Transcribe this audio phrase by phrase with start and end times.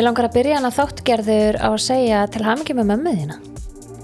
[0.00, 3.34] Mér langar að byrja hana þáttgerður á að segja til hamingi með mömmu þína.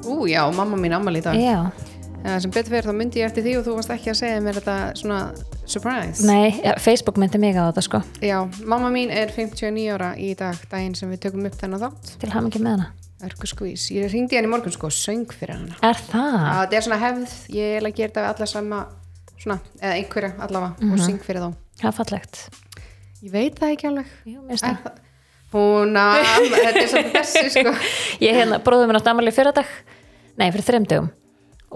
[0.05, 1.39] Ú, já, mamma mín ammali í dag.
[1.41, 1.71] Já.
[2.21, 4.43] Ja, sem betur fyrir þá myndi ég eftir því og þú varst ekki að segja
[4.45, 5.21] mér þetta svona
[5.65, 6.27] surprise.
[6.29, 8.01] Nei, ja, Facebook myndi mig á þetta sko.
[8.21, 8.35] Já,
[8.69, 12.13] mamma mín er 59 ára í dag, daginn sem við tökum upp þennan þátt.
[12.27, 12.91] Til hamingi með hana.
[13.31, 13.87] Örgu skvís.
[13.97, 15.81] Ég ringdi henni morgun sko, söng fyrir hana.
[15.81, 16.37] Er það?
[16.51, 18.83] Þetta er svona hefð, ég er að gera þetta við alla sama,
[19.39, 21.59] svona, eða einhverja allavega og syng fyrir þá.
[21.81, 22.45] Það er fallegt.
[23.25, 24.15] Ég veit það ekki alveg.
[24.29, 24.45] Jú,
[25.47, 27.73] Er Hún að, þetta er svona þessi sko.
[28.25, 29.69] Ég hérna, bróðum mér átt amalið fyrir dag,
[30.41, 31.11] nei, fyrir þreim dögum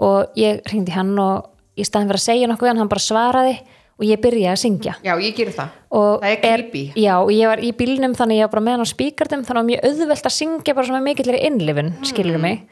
[0.01, 1.47] og ég ringdi hann og
[1.79, 3.55] í staðin fyrir að segja nokkuð hann, hann bara svaraði
[4.01, 4.93] og ég byrjaði að syngja.
[5.05, 5.73] Já, ég gerir það.
[5.93, 6.83] Og Það er creepy.
[6.97, 9.61] Já, og ég var í bílnum þannig ég var bara með hann á spíkartum þannig
[9.61, 12.41] að mjög auðvelt að syngja bara svona mikillir innlifun, skilur Mm.
[12.41, 12.63] mig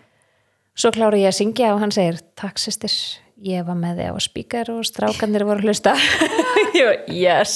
[0.80, 2.96] svo klári ég að syngja og hann segir takk sýstir,
[3.46, 5.96] ég var með þig á spíkar og strákanir voru hlusta.
[6.78, 7.54] Ég var, yes.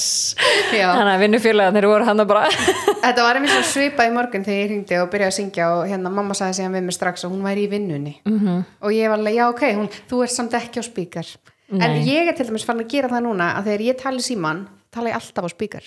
[0.72, 2.48] Þannig að vinnufélagarnir voru hann að bara.
[3.04, 5.84] Þetta var einmitt svo svipað í morgun þegar ég hringdi og byrjaði að syngja og
[5.92, 8.16] hérna mamma sagði síðan við mig strax að hún væri í vinnunni.
[8.26, 8.40] Mhm.
[8.40, 8.64] -hmm.
[8.82, 11.28] og ég var alveg, já ok, hún, þú ert samt ekki á spíkar
[11.82, 14.68] en ég er til dæmis fann að gera það núna að þegar ég tali síman,
[14.94, 15.86] tala ég alltaf á spíkar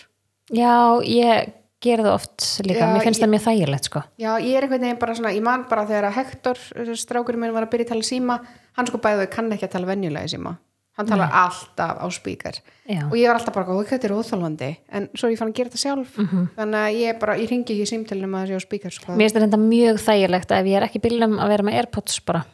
[0.51, 0.75] já,
[1.05, 1.53] ég
[1.87, 4.03] ger það oft líka, Já, mér finnst ég- það mjög þægilegt sko.
[4.19, 6.61] Já, ég er einhvern veginn bara svona, ég man bara þegar að Hector,
[6.99, 8.39] strákurinn minn var að byrja að tala í síma
[8.77, 10.57] hann sko bæðið kann ekki að tala venjulega síma.
[10.97, 12.57] Hann talar alltaf á spíkar
[12.89, 15.69] og ég var alltaf bara, ok, þetta er óþálfandi en svo ég fann að gera
[15.69, 16.15] þetta sjálf.
[16.17, 16.47] Mhm.
[16.57, 19.13] þannig að ég bara, ég ringi ekki í símtölunum að það sé á spíkar sko.
[19.13, 22.21] mér finnst þetta mjög þægilegt ef ég er ekki í bílnum að vera með Airpods
[22.25, 22.45] bara.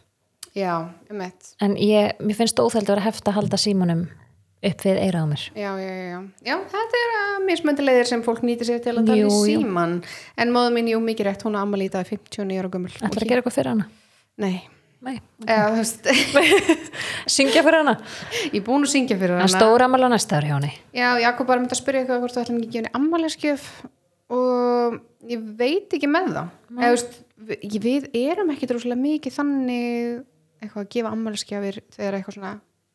[0.56, 4.08] Já, um en ég, mér finnst óþægilegt að vera heft að halda símanum
[4.62, 5.46] upp við eira á mér.
[5.58, 6.56] Já, já, já, já.
[6.74, 9.96] Þetta er uh, mismöndi leiðir sem fólk nýtir sér til að tala í síman
[10.38, 12.92] en móðu mín, jú, mikið rétt, hún er dag 59 ára gömul.
[13.00, 13.88] Ætlar að gera eitthvað fyrir hana?
[14.42, 14.56] Nei,
[15.03, 15.16] Nei,
[15.50, 16.04] eða þú veist.
[17.37, 17.97] Syngja fyrir hana?
[18.53, 19.50] Ég er búin að syngja fyrir hana.
[19.50, 22.42] stóra amal á næsta ári henni Já, Jakob bara myndi að spyrja eitthvað hvort þú
[22.44, 23.64] ætlum ekki að gefa henni ammaliðskjöf
[24.32, 25.00] og
[25.32, 26.53] ég veit ekki með það.
[26.78, 26.92] Eða
[27.50, 30.22] við, við erum ekki droslega mikið þannig
[30.62, 32.54] eitthvað að gefa ammaliðskjöfir þegar eitthvað svona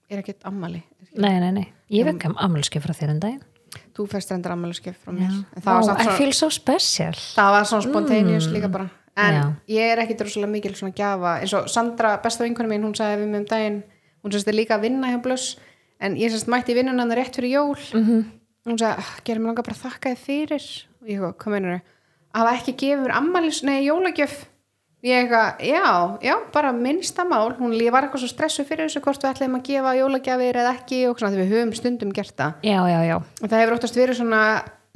[0.10, 3.46] er ekkert ammali nei, nei, nei, ég vekk um amalskjöf frá þér en dag
[3.94, 5.34] Þú fæst reyndar ammaliðskjöf frá mér.
[5.62, 7.12] Það feel so special.
[7.36, 8.86] Það var svona spontaneous líka bara.
[9.20, 9.44] En Já.
[9.76, 11.34] ég er ekki droslega mikil svona gjafa.
[11.44, 13.78] Eins og Sandra, besta vinkonu mín, hún sagði við mig um daginn
[14.24, 15.58] hún sérst er líka að vinna hjá Blöss
[16.00, 17.76] en ég sérst mætti í vinnuna hann rétt fyrir jól.
[17.76, 18.24] -hmm.
[18.66, 20.66] hún sagði, "Ah, gerum mig langar bara að þakka þið fyrir.
[21.02, 21.82] Og ég meinur þau
[22.34, 24.46] að hafa ekki gefur ammalis, nei, jólagjöf
[25.08, 25.34] ég
[25.72, 25.90] já,
[26.24, 29.68] já, bara minnsta mál, hún var eitthvað svo stressu fyrir þessu hvort við ætlum að
[29.72, 32.58] gefa jólagjafir eða ekki og svona við höfum stundum gert það.
[32.68, 34.42] Já, já, og það hefur óttast verið svona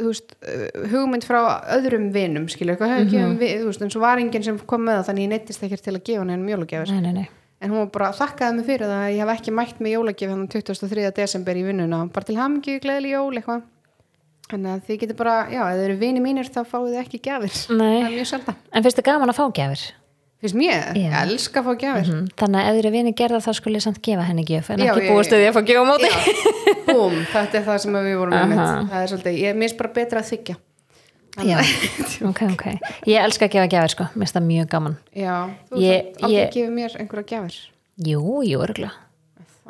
[0.01, 1.41] veist, uh, hugmynd frá
[1.75, 4.87] öðrum vinum skilur, eitthvað hefur gefum við þú veist, en svo var enginn sem kom
[4.87, 6.95] með það þannig ég neittist ekkert til að gefa hann jólagjafir.
[6.95, 7.27] Nei, nei, nei.
[7.61, 10.33] En hún var bara þakkaði mig fyrir það að ég hef ekki mætt með jólagjaf
[10.33, 11.11] hann 23.
[11.19, 13.61] desember í vinnuna bara til hamingju, gleðileg jól
[14.51, 17.19] þannig að þið getur bara, já, ef þið eru vini mínir þá fáið þið ekki
[17.27, 17.57] gjafir.
[17.71, 18.01] Nei.
[18.01, 18.57] það er mjög sjaldan.
[18.71, 19.83] En finnst þið gaman að fá gjafir?
[20.41, 22.07] Finnst mér, ég elska að fá gjafir.
[22.11, 22.25] Mm.
[22.41, 24.81] þannig að ef þið eru vinni gerða þá skulle ég samt gefa henni gjöf en
[24.81, 26.09] Já, ekki búist því að fá á móti.
[26.89, 28.61] Búm, þetta er það sem við vorum með.
[28.63, 28.81] Aha.
[28.91, 30.57] það er svolítið, ég minnst bara betra að þykja
[31.47, 31.57] já,
[32.27, 32.65] ok, ok.
[33.07, 34.97] Ég elska að gefa gjafir sko, mér finnst það mjög gaman.
[35.15, 35.35] Já,
[35.69, 37.61] þú ég, aldrei ég- gefið mér einhverja gjafir.
[38.01, 38.97] Jú, jú, örgulega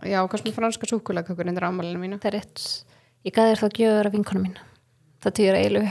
[0.02, 2.18] Já, sem franska súkulakökur endur ámælinu mínu.
[2.18, 2.64] Það er rétt.
[3.22, 4.56] Ég gaf þér þá gjöfur af vinkonu mín
[5.22, 5.82] það týður eilu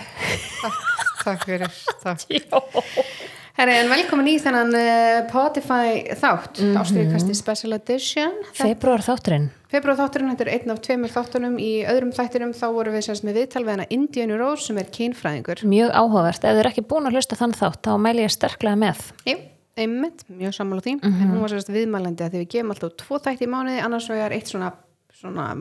[1.20, 2.22] Takk fyrir, takk
[3.60, 6.76] Herri, en velkomin í þennan uh, Spotify þátt mm -hmm.
[6.80, 8.38] Ástriðkasti Special Edition.
[8.56, 9.50] Februar þátturinn.
[9.68, 11.58] Februar þátturinn, þetta er einn af tveimur þáttunum.
[11.60, 14.88] Í öðrum þættinum þá vorum við semst með viðtal við hana Indianu Rose sem er
[14.88, 15.60] kynfræðingur.
[15.68, 18.80] Mjög áhugavert, ef þið eru ekki búin að hlusta þann þátt þá mæli ég sterklega
[18.80, 19.04] með.
[19.28, 19.36] Jú,
[19.76, 20.96] einmitt, mjög sammála því.
[21.04, 24.08] En hún var semst viðmælandi að því við gefum alltaf tvo þætti í mánuði, annars
[24.08, 24.72] vegar eitt svona
[25.20, 25.52] svona,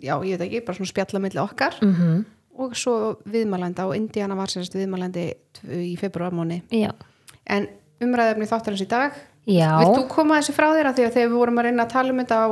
[0.00, 1.76] já, ég veit ekki, bara svona spjalla milli okkar.
[1.82, 2.24] -hmm.
[2.64, 5.32] og svo viðmælandi og Indiana var semst viðmælandi
[5.68, 6.92] í februarmáni já,
[7.50, 7.68] En
[8.02, 9.16] umræðefni þáttarins í dag
[9.46, 9.70] já.
[9.80, 11.94] Vilt þú koma þessu frá þér að því að þegar við vorum að reyna að
[11.96, 12.48] tala um þetta á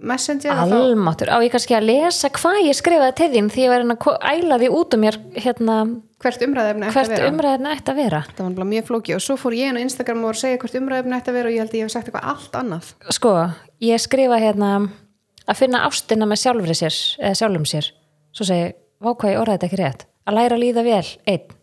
[0.00, 3.64] Messenger að þá, almáttur, á ég kannski að lesa hvað ég skrifaði til þín því
[3.66, 5.76] ég var að æla því út um mér hérna,
[6.22, 6.88] hvert umræðefni
[7.74, 8.22] ætti að vera.
[8.38, 10.62] Það var mjög flóki og svo fór ég inn á Instagram og var að segja
[10.62, 12.90] hvert umræðefni ætti að vera og ég held að ég hef sagt eitthvað allt annað.
[13.18, 13.34] Sko,
[13.84, 14.70] ég skrifa hérna
[15.44, 17.92] að finna ástina með sjálfum sér,
[18.32, 21.56] svo segi vá hvað ég orðaði þetta ekki rétt, að læra að líða vel einn,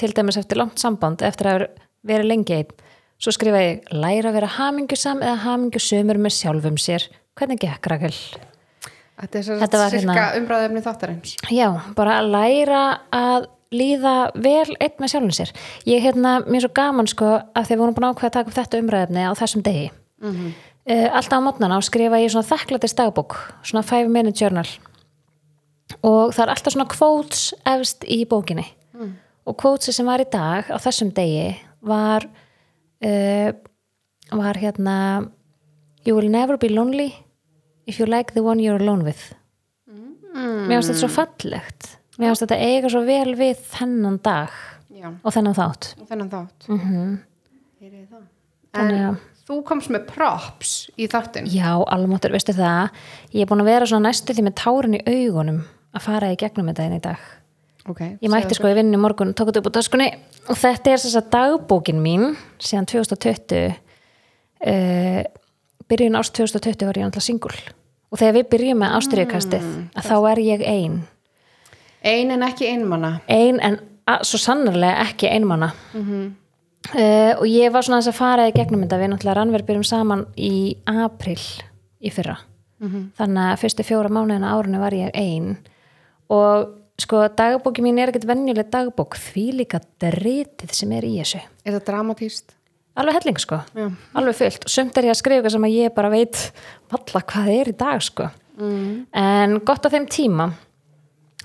[0.00, 1.66] til dæmis eftir langt samband, eftir að
[2.06, 2.70] vera lengi einn,
[3.20, 7.06] svo skrifa ég læra að vera hamingjusam eða hamingjusumur með sjálfum sér,
[7.38, 8.14] hvernig gekk Rakel?
[9.20, 11.34] Þetta er Þetta svo cirka hérna- umræðefni þáttarins.
[11.52, 15.52] Já, bara að læra að líða vel einn með sjálfum sér.
[15.86, 18.36] Ég hérna, mér er svo gaman sko að því að við vorum búin ákveða að
[18.38, 19.90] taka upp þetta umræðefni á þessum degi.
[20.20, 20.52] Mm
[20.90, 24.66] uh, alltaf á mótnana skrifa ég svona þakklættis dagbók svona 5 minute journal.
[26.02, 28.66] Og það er alltaf svona quotes efst í bókinni
[29.48, 33.50] og kvótsi sem var í dag á þessum degi var uh,
[34.30, 34.96] var hérna
[36.04, 37.10] you will never be lonely
[37.86, 39.32] if you like the one you're alone with.
[40.30, 41.88] Mér finnst þetta svo fallegt.
[42.20, 44.52] Mér finnst þetta eiga svo vel við þennan dag
[44.94, 45.88] já, og þennan þátt.
[45.98, 46.68] Og þennan þátt.
[46.68, 47.18] Mm -hmm.
[47.80, 48.22] Það?
[48.76, 52.90] Þannig en að- þú komst með props í þáttin Já, almáttur, veistu það?
[53.32, 55.64] Ég er búin að vera svona næstu því með tárin í augunum
[55.94, 57.18] að fara í gegnum þetta inn í dag
[57.90, 60.08] okay, Ég mætti sko í vinnu morgun, tók þetta upp á töskunni
[60.48, 62.24] og þetta er þess að dagbókin mín
[62.62, 65.22] síðan 2020 uh,
[65.90, 67.54] byrjun ást 2020 var ég náttúrulega singul
[68.10, 70.98] og þegar við byrjum með ástriðkastið að þá er ég ein.
[72.02, 73.78] Ein en ekki einmanna ein en
[74.26, 76.22] svo sannarlega ekki einmanna Mhm.
[76.94, 78.98] uh, og ég var svona þess að fara í gegnum þetta.
[78.98, 81.38] Við náttúrulega rannverð byrjum saman í april
[82.00, 82.38] í fyrra.
[82.80, 83.10] Mhm.
[83.18, 85.58] þannig að fyrstu fjóra mánuðina árunni var ég ein.
[86.32, 86.68] Og
[87.00, 91.42] sko dagbóki mín er ekkert venjuleg dagbók því líka dritið sem er í þessu.
[91.64, 92.56] Er það dramatíst?
[93.00, 93.88] alveg helling sko, Já.
[94.18, 94.66] alveg fullt.
[94.68, 96.40] Sumt er ég að skrifa sem að ég bara veit
[96.90, 98.30] valla hvað það er í dag sko.
[98.60, 99.06] Mm.
[99.16, 100.50] en gott á þeim tíma.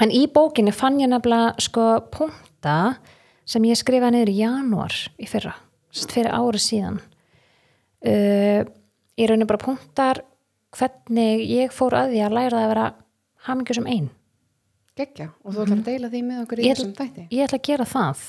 [0.04, 2.98] En í bókinni fann ég nefnilega sko punkta
[3.48, 5.54] sem ég skrifaði niður í janúar í fyrra,
[5.96, 7.00] fyrir ári síðan.
[8.04, 8.68] Uh,
[9.16, 10.26] ég raunir bara punktar
[10.76, 12.88] hvernig ég fór að því að læra það að vera
[13.48, 13.88] hamingjur sem
[14.96, 16.76] geggja og þú ætlar að deila því með okkur í Mhm.
[16.76, 17.28] Þessum þætti?
[17.32, 18.24] ég ætla að gera það.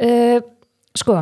[0.00, 0.40] Uh,
[0.96, 1.16] sko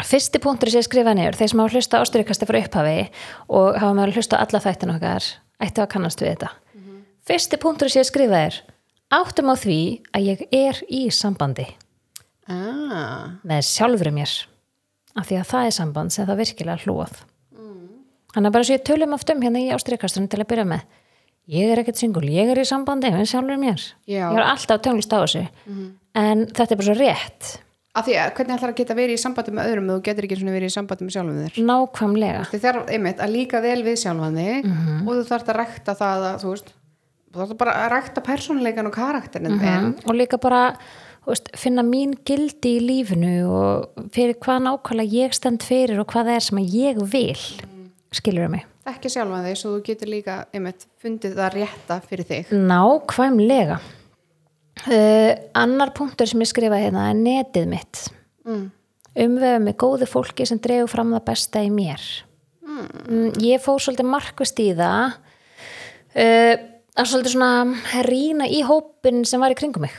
[0.00, 3.10] fyrsti punktur sem ég skrifaði niður þeir sem hafa hlusta ástyrikasti frá upphafi
[3.48, 5.26] og hafa með að hlusta alla þættin okkar
[5.60, 6.50] ættu að kannast við þetta.
[7.26, 8.60] Fyrsti punktur sem ég skrifaði er
[9.12, 9.78] áttum á því
[10.16, 11.66] að ég er í sambandi.
[12.48, 14.32] Ah, með sjálfri mér
[15.20, 17.12] af því að það er samband sem það virkilega hlúað.
[18.30, 20.82] Þannig að bara svo ég tölum oft um hérna í ástyrikastunum til að byrja með
[21.48, 23.80] ég er ekkert singul, ég er í sambandi með sjálfur mér.
[24.06, 24.28] Já.
[24.30, 25.46] ég er alltaf tönglist á þessu.
[26.14, 27.50] En þetta er bara svo rétt.
[27.90, 30.26] Af því að hvernig ætlar að geta verið í sambandi með öðrum ef þú getur
[30.28, 31.56] ekki svona verið í sambandi með sjálfum þér?
[31.70, 32.42] Nákvæmlega.
[32.52, 35.08] Þið þarf einmitt að líka vel við sjálfan þig Mhm.
[35.08, 36.70] og þú þarf að rækta það að þú veist,
[37.32, 39.94] þú þarf bara að rækta persónleikan og karakterin mm mm.
[40.06, 40.62] og líka bara
[41.24, 46.06] þú veist, finna mín gildi í lífinu og fyrir hvað nákvæmlega ég stend fyrir og
[46.06, 47.44] hvað það er sem ég vil
[48.14, 52.52] skilur mig þekki sjálfan þig svo þú getur líka einmitt fundið það rétta fyrir þig.
[52.70, 53.78] Nákvæmlega.
[54.86, 58.04] Uh, annar punktur sem ég skrifa hérna er netið mitt.
[58.48, 58.68] Mm.
[59.20, 62.04] umvefa með góðu fólki sem dregur fram það besta í mér.
[62.64, 63.32] Mm.
[63.42, 65.16] ég fór svolítið markvist í það
[66.14, 66.54] uh,
[66.96, 69.98] að svolítið svona rýna í hópin sem var í kringum mig.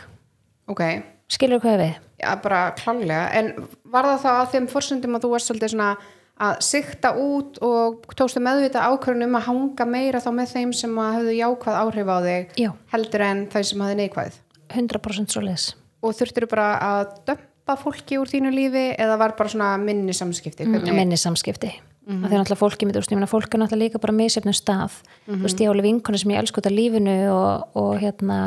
[0.72, 0.82] Ok,
[1.30, 2.00] skilur hvað við?
[2.22, 3.54] já bara klálega en
[3.92, 5.92] var það þá að þeim forsöndum að þú varst svolítið svona
[6.42, 10.98] að sikta út og tókstu meðvita ákvörðun um að hanga meira þá með þeim sem
[11.04, 12.72] að höfðu jákvæð áhrif á þig Já.
[12.96, 14.42] heldur en þeim sem hafði neikvæð
[14.72, 15.70] 100% svo leis
[16.02, 20.66] og þurftur bara að dömpa fólki úr þínu lífi eða var bara svona minni samskipti
[20.66, 20.96] hvernig?
[20.98, 22.26] minni samskipti mm -hmm.
[22.26, 24.54] að því að náttúrulega fólki mitt, þú ég meina fólk er náttúrulega líka bara misjöfnum
[24.54, 24.94] stað,
[25.28, 28.38] þú veist, ég álega vinkonu sem ég elsku út af lífinu og, og hérna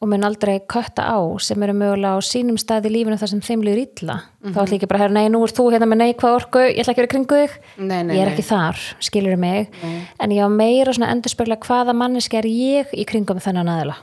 [0.00, 3.44] og mun aldrei kötta á sem eru mögulega á sínum stað í lífinu þar sem
[3.44, 4.18] þeim líður illa.
[4.44, 6.64] Þá ætla ég ekki bara að herra, nei, nú er þú hérna með neikvað orku
[6.66, 7.54] ég ætla ekki að vera kringu þig.
[7.78, 9.72] Nei, nei, ég er ekki þar, skilur mig.
[10.20, 13.96] En ég á meira svona endurspegla hvaða manneski er ég í kringum þennan aðila.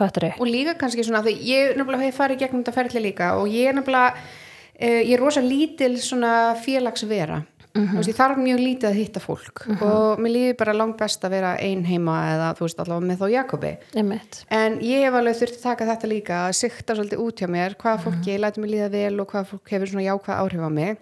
[0.00, 0.40] Fattur þau?
[0.40, 3.70] og líka kannski svona því ég nefnilega hef farið gegnum þetta ferli líka og ég
[3.70, 7.40] er nefnilega uh, ég er rosa lítil svona félagsvera
[7.74, 7.96] mm -hmm.
[7.96, 11.30] veist, ég þarf mjög lítið að hitta fólk og mér líður bara langt best að
[11.30, 13.76] vera ein heima eða þú veist allavega með þá Jakobi
[14.50, 17.74] en ég hef alveg þurft að taka þetta líka að sikta svolítið út hjá mér
[17.76, 20.70] hvaða fólki mm lætur mig líða vel og hvaða fólk hefur svona jákvæð áhrif á
[20.70, 20.96] mig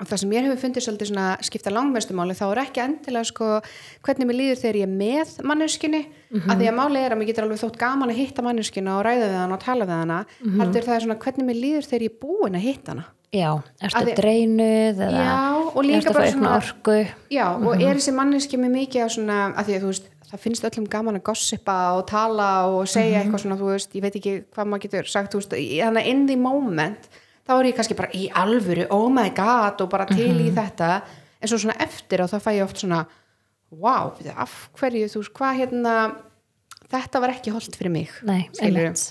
[0.00, 3.60] og það sem ég hefur fundið svolítið svona skipta langmestumáli þá er ekki endilega sko
[4.02, 6.48] hvernig mér líður þegar ég er með manneskinni Mhm.
[6.50, 9.04] að því að máli er að mér getur alveg þótt gaman að hitta manneskina og
[9.04, 10.60] ræða við hana og tala við hana Mhm.
[10.60, 13.62] heldur það er svona hvernig mér líður þegar ég er búin að hitta hana Já,
[13.80, 15.26] ertu Að dreinuð eða
[15.70, 16.96] ertu að fá svona- orku
[17.30, 17.82] Já, og Mhm.
[17.86, 20.88] er þessi manneski með mikið af svona, að því að þú veist, það finnst öllum
[20.90, 23.30] gaman að gossipa og tala og segja Mhm.
[23.32, 26.06] eitthvað svona, þú veist, ég veit ekki hvað maður getur sagt, þú veist, þannig að
[26.06, 27.08] in the moment
[27.48, 30.50] þá er ég kannski bara í alvöru oh my god og bara til Mhm.
[30.50, 31.02] í þetta
[31.42, 33.06] en svo svona eftir og þá fæ ég oft svona
[33.70, 36.16] wow, af hverju, þú veist, hvað hérna
[36.90, 39.06] þetta var ekki holdt fyrir mig Nei, þannig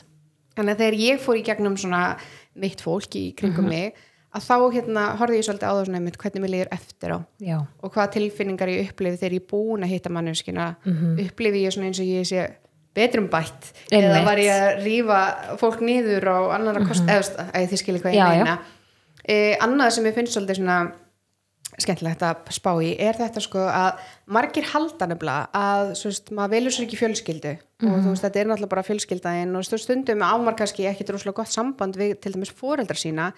[0.58, 2.18] að þegar ég fór í gegnum svona
[2.56, 3.70] mitt fólk í kringum Mhm.
[3.70, 3.94] mig
[4.30, 7.20] að þá hérna horfði ég svolítið á það svona hvernig mér líður eftir á.
[7.42, 10.68] Já, og hvaða tilfinningar ég upplifi þegar ég er búin að hitta manneskina
[11.26, 12.48] upplifi ég svona eins og ég sé
[12.98, 13.72] betrum bætt.
[13.90, 14.26] Eða Einmitt.
[14.26, 15.20] var ég að rífa
[15.62, 18.58] fólk niður á annara kost eða þú veist, að þið skilja hvað ég meina.
[19.30, 20.78] E, annað sem ég finnst svolítið svona
[21.80, 24.06] skemmtilegt að spá í er þetta sko að
[24.36, 28.48] margir halda nefnilega að veist, maður velur sér ekki fjölskyldu og þú veist þetta er
[28.50, 32.34] náttúrulega bara fjölskyldaðin og stu- stundum á maður kannski ekki droslega gott samband við til
[32.36, 33.30] dæmis fóreldra sína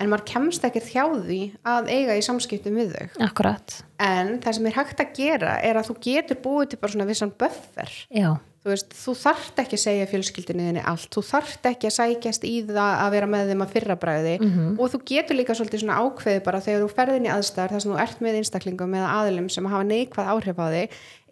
[0.00, 3.06] en maður kemst ekkert hjá því að eiga í samskiptum við þau.
[3.30, 3.78] Akkurat.
[3.98, 7.06] En það sem er hægt að gera er að þú getur búið til bara svona
[7.08, 7.88] vissan buffer.
[8.12, 8.36] Já,
[8.66, 12.44] þú veist, þú þarft ekki að segja fjölskyldinni þinni allt, þú þarft ekki að sækjast
[12.44, 14.34] í það að vera með þeim að fyrra bræði
[14.76, 17.92] og þú getur líka svolítið svona ákveði bara þegar þú ferðin í aðstæðar þar sem
[17.94, 20.90] þú ert með einstaklingum eða aðilum sem hafa neikvæð áhrif á þig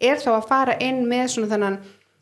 [0.09, 1.77] er þá að fara inn með svona þennan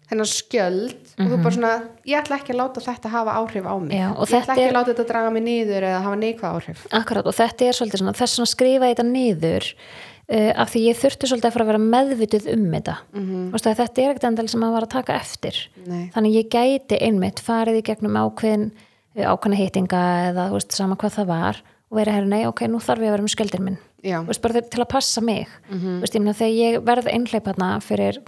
[0.10, 1.74] þennan skjöld og þú bara svona,
[2.08, 3.94] ég ætla ekki að láta þetta hafa áhrif á mig.
[3.96, 6.88] Já, ég ætla ekki að láta þetta draga mig niður eða hafa neikvæð áhrif.
[7.00, 11.00] Akkurat og þetta er svolítið svona þess að skrifa þetta niður uh, af því ég
[11.02, 12.96] þurfti svolítið að fara að vera meðvituð um þetta.
[13.14, 13.62] Mm -hmm.
[13.68, 15.62] þetta er ekkert endal sem að var að taka eftir.
[15.86, 16.10] Nei.
[16.16, 18.72] þannig ég gæti einmitt farið í gegnum ákveðin
[19.18, 22.80] uh, ákveðna heitinga eða veist, sama hvað það var og verið herri, nei, ok, nú
[22.82, 23.80] þarf ég að vera með skjöldin minn.
[24.04, 25.48] Veist, bara til að passa mig.
[25.70, 28.20] Mm veist, ég meina þegar ég verð einhleip hérna fyrir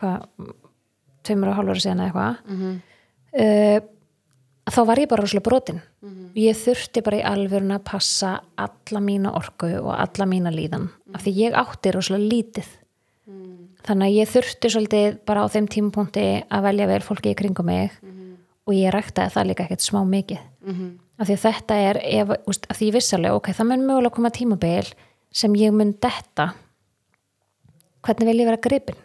[0.00, 0.26] hvað,
[1.24, 2.38] tveimur og hálfur síðan eitthvað
[3.34, 3.80] uh,
[4.70, 5.82] þá var ég bara rosalega brotin.
[6.34, 11.22] Ég þurfti bara í alvörun að passa alla mína orku og alla mína líðan af
[11.24, 12.70] því ég átti rosalega lítið.
[13.84, 17.68] Þannig að ég þurfti svolítið bara á þeim tímapunkti að velja vel fólki í kringum
[17.68, 17.92] mig
[18.64, 20.40] og ég ræktaði það líka ekkert smá mikið.
[21.20, 24.30] Af því þetta er ef, úst, af því ég vissalega, ok, það mun mögulega koma
[24.34, 24.88] tímabil
[25.30, 26.54] sem ég mun detta.
[28.02, 29.03] Hvernig vil ég vera gripin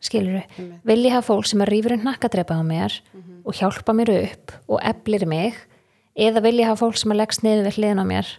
[0.00, 0.44] Skilur
[0.86, 3.00] vil ég hafa fólk sem að rýfur um nakkadrepa á mér
[3.44, 5.58] og hjálpa mér upp og eflir mig
[6.14, 8.34] eða vil ég hafa fólk sem að leggst niður við hliðin á mér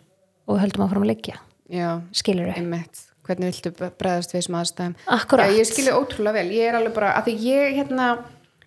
[0.48, 1.40] og höldum áfram að liggja?
[1.72, 3.08] Já, skilur einmitt.
[3.28, 4.94] Hvernig viltu bregðast við þessum aðstæðum?
[5.16, 5.52] Akkúrat.
[5.52, 8.08] Já, ég skilji ótrúlega vel, ég er alveg bara að því ég hérna,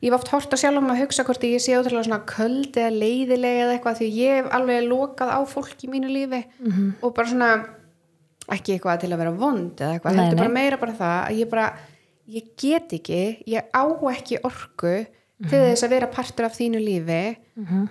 [0.01, 2.79] ég var oft hort að sjálf um að hugsa hvort ég sé ótrúlega svona köld
[2.79, 6.93] eða leiðilega eða eitthvað því ég hef alveg lokað á fólk í mínu lífi -hmm.
[7.03, 7.51] og bara svona
[8.55, 11.39] ekki eitthvað til að vera vond eða eitthvað, þetta er bara meira bara það að
[11.41, 11.67] ég bara,
[12.29, 15.07] ég get ekki ég á ekki orku
[15.45, 17.37] til þess að vera partur af þínu lífi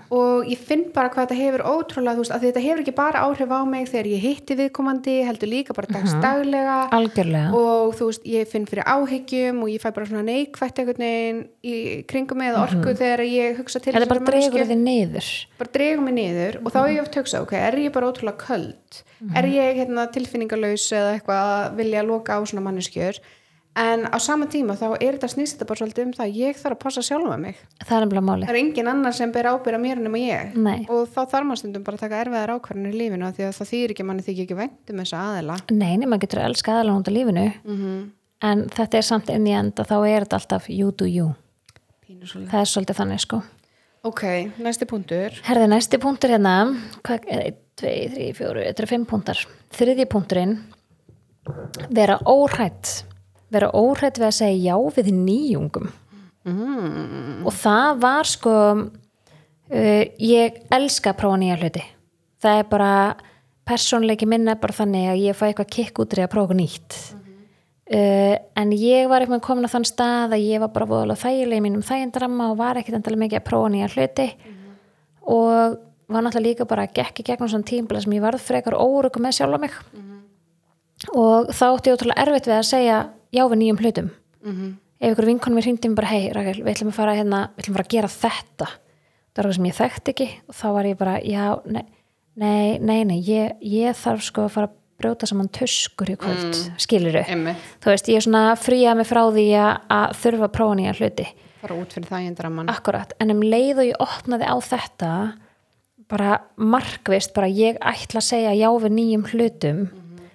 [0.10, 3.20] og ég finn bara hvað þetta hefur ótrúlega, þú veist, að þetta hefur ekki bara
[3.28, 7.52] áhrif á mig þegar ég hitti viðkomandi heldur líka bara dagstaglega algjörlega.
[7.54, 11.44] og þú veist, ég finn fyrir áhyggjum og ég fæ bara svona neikvætt einhvern veginn
[11.64, 11.76] í
[12.10, 14.02] kringum með orku þegar ég hugsa til Mhm.
[14.02, 15.30] þetta bara dregur þið niður.
[15.60, 18.38] Bara dregur mig niður og þá er ég oft hugsa ok, er ég bara ótrúlega
[18.48, 19.04] köld?
[19.36, 23.20] Er ég hérna, tilfinningalös eða eitthvað að vilja loka á svona manneskjur
[23.76, 26.60] en á sama tíma þá er þetta snýst þetta bara svolítið um það að ég
[26.60, 27.62] þarf að passa sjálfa mig.
[27.84, 30.56] Það er það er engin annar sem ber ábyrða mér nema ég.
[30.56, 30.86] Nei.
[30.90, 33.72] og þá þarf maður stundum bara að taka erfiðar ákvarðanir í lífinu því að það
[33.74, 35.58] þýr ekki að manni þykir ekki vænt um þessa aðila.
[35.72, 37.48] Nei, nei, maður getur að elska út af lífinu.
[37.64, 38.04] Mhm.
[38.44, 41.34] en þetta er samt inn í enda þá er þetta alltaf you do you.
[42.52, 43.40] Það er svolítið þannig sko.
[44.04, 44.24] Ok,
[44.60, 45.38] næsti punktur.
[45.48, 46.58] Herði, næsti punktur hérna,
[47.08, 49.44] hvað, 1, 2, 3, 4, þetta er 5 punktar.
[49.78, 50.58] Þriði punkturinn,
[51.88, 53.06] vera óhrætt.
[53.54, 55.90] Vera óhrætt við að segja já við nýjungum.
[56.44, 57.44] Mm.
[57.48, 61.84] Og það var sko, uh, ég elska að prófa nýja hluti.
[62.44, 62.94] Það er bara,
[63.70, 66.98] persónleiki minn er bara þannig að ég fæ eitthvað kikk út í að prófa nýtt.
[67.94, 71.60] Uh, en ég var eitthvað komin á þann stað að ég var bara voðalega þægileg
[71.60, 74.28] í mínum þægindrama og var ekkit endalega mikið að prófa nýja hluti
[75.24, 75.76] og
[76.08, 79.38] var náttúrulega líka bara gekk í gegnum svona tímbla sem ég varð frekar órugum með
[79.38, 79.76] sjálfa mig
[81.12, 82.98] og þá átti ég ótrúlega erfitt við að segja
[83.34, 84.14] já við nýjum hlutum.
[85.04, 87.66] Ef ykkur vinkonum mér hringdi mér bara hei Rakel, við ætlum að fara hérna, við
[87.66, 88.70] ætlum að fara að gera þetta.
[89.34, 90.30] Það var það sem ég þekkti ekki.
[90.48, 91.86] Og þá var ég bara, já, nei
[92.40, 96.52] nei, nei, nei, ég, ég þarf sko að fara að brjóta saman tuskur í kvöld
[96.54, 96.76] mm.
[96.82, 97.72] skiluru, Einmitt.
[97.84, 101.26] þú veist, ég er svona fríað mig frá því að, þurfa að prófa nýja hluti.
[101.64, 105.12] Fara út fyrir það í endraman Akkurat, en um leið og ég opnaði á þetta
[106.12, 109.84] bara markvist, bara ég ætla að segja já við nýjum hlutum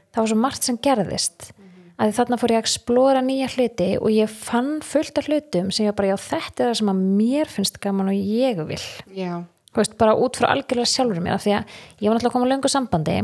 [0.08, 1.50] það var svo margt sem gerðist
[1.98, 5.88] að þarna fór ég að explora nýja hluti og ég fann fullt af hlutum sem
[5.88, 8.80] ég bara já þetta er það sem að mér finnst gaman og ég vil.
[9.16, 9.34] Já,
[9.74, 12.52] veist, bara út frá algjörlega sjálfur mér af því að ég var náttúrulega koma á
[12.54, 13.18] löngu sambandi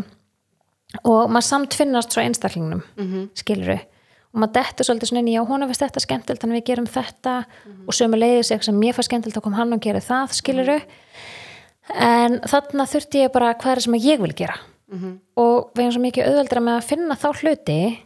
[1.02, 3.28] og maður samt finnast svo einstaklingnum mm -hmm.
[3.34, 3.78] skiluru
[4.34, 7.44] og maður dettur svolítið svona í já, hún finnst þetta skemmtilt þannig við gerum þetta.
[7.86, 10.80] Og sömu leiðis eitthvað sem mér fannst skemmtilt þá kom hann og gera það skiluru
[11.94, 14.56] en þarna þurfti ég bara hvað er það sem ég vil gera?
[15.36, 17.98] Og við erum svo mikið auðveldra með að finna þá hluti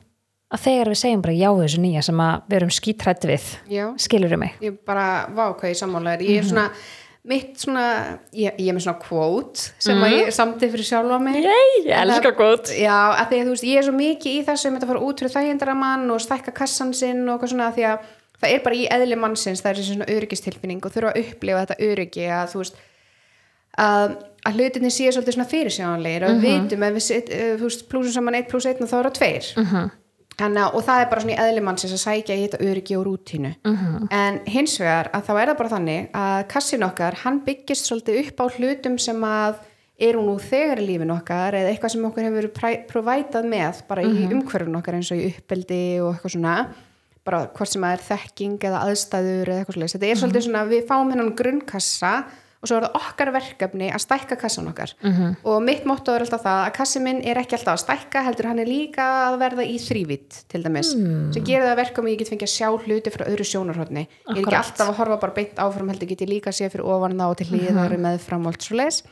[0.49, 3.49] að þegar við segjum bara já við þessu nýja sem að við erum skítrætt við
[3.69, 3.85] já.
[4.01, 4.55] skiluru mig?
[4.65, 5.05] Ég bara,
[5.37, 5.69] vá hvað
[6.25, 6.69] ég er svona,
[7.29, 7.85] mitt svona
[8.33, 11.37] ég, ég er með svona quote sem að ég samtið fyrir sjálfa mig.
[11.45, 14.47] Yey, ég elska gott já, að því að þú veist, ég er svo mikið í
[14.49, 17.53] þessu um þetta að fara út fyrir þægindara mann og stækka kassan sinn og eitthvað
[17.53, 20.95] svona að því að það er bara í eðli mannsins það er svona öryggistilfinning og
[20.95, 22.77] þurfa að upplifa þetta öryggi að þú veist
[23.79, 24.13] að,
[24.49, 27.85] að hlutinni séu svolítið svona fyrirsjáanlegir og við vitum ef við set, uh, þú veist,
[27.91, 29.91] plúsum saman 1 pluss 1 og þá er það 2 Mhm.
[30.39, 33.07] Þannig, að- og það er bara svona í eðlimannsins að sækja í þetta öryggi og
[33.09, 34.09] rútínu Mhm.
[34.11, 38.29] en hins vegar að þá er það bara þannig að kassin okkar, hann byggist svolítið
[38.29, 39.55] upp á hlutum sem að
[39.99, 44.03] eru nú þegar í lífin okkar eða eitthvað sem okkur hefur verið provætað með bara
[44.03, 44.31] í Mhm.
[44.43, 46.67] umhverfun okkar eins og í uppeldi og eitthvað svona
[47.25, 50.47] bara hvort sem það er þekking eða aðstæður eða eitthvað svolítið, þetta er svolítið Mhm.
[50.47, 52.25] svona við fáum hennan grunnkassa
[52.61, 55.37] og svo er það okkar verkefni að stækka kassan okkar Mhm.
[55.45, 58.47] og mitt motto er alltaf það að kassi minn er ekki alltaf að stækka heldur
[58.51, 61.33] hann er líka að verða í þrývitt til dæmis, Hmm.
[61.33, 64.37] sem gerir það verkum að ég get fengið að sjá hluti frá öðru sjónarhóttni ég
[64.39, 66.85] er ekki alltaf að horfa bara beint áfram heldur get ég líka að sé fyrir
[66.85, 68.01] ofan þá og til hliðar Mhm.
[68.03, 69.03] með fram og allt svo leis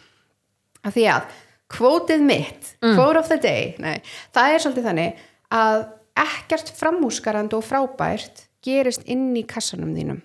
[0.84, 1.22] að því að
[1.70, 2.94] kvótið mitt, Mm.
[2.96, 4.00] quote of the day nei,
[4.34, 5.14] það er svolítið þannig
[5.50, 5.86] að
[6.16, 10.22] ekkert framúskarandi og frábært gerist inn í kassanum þínum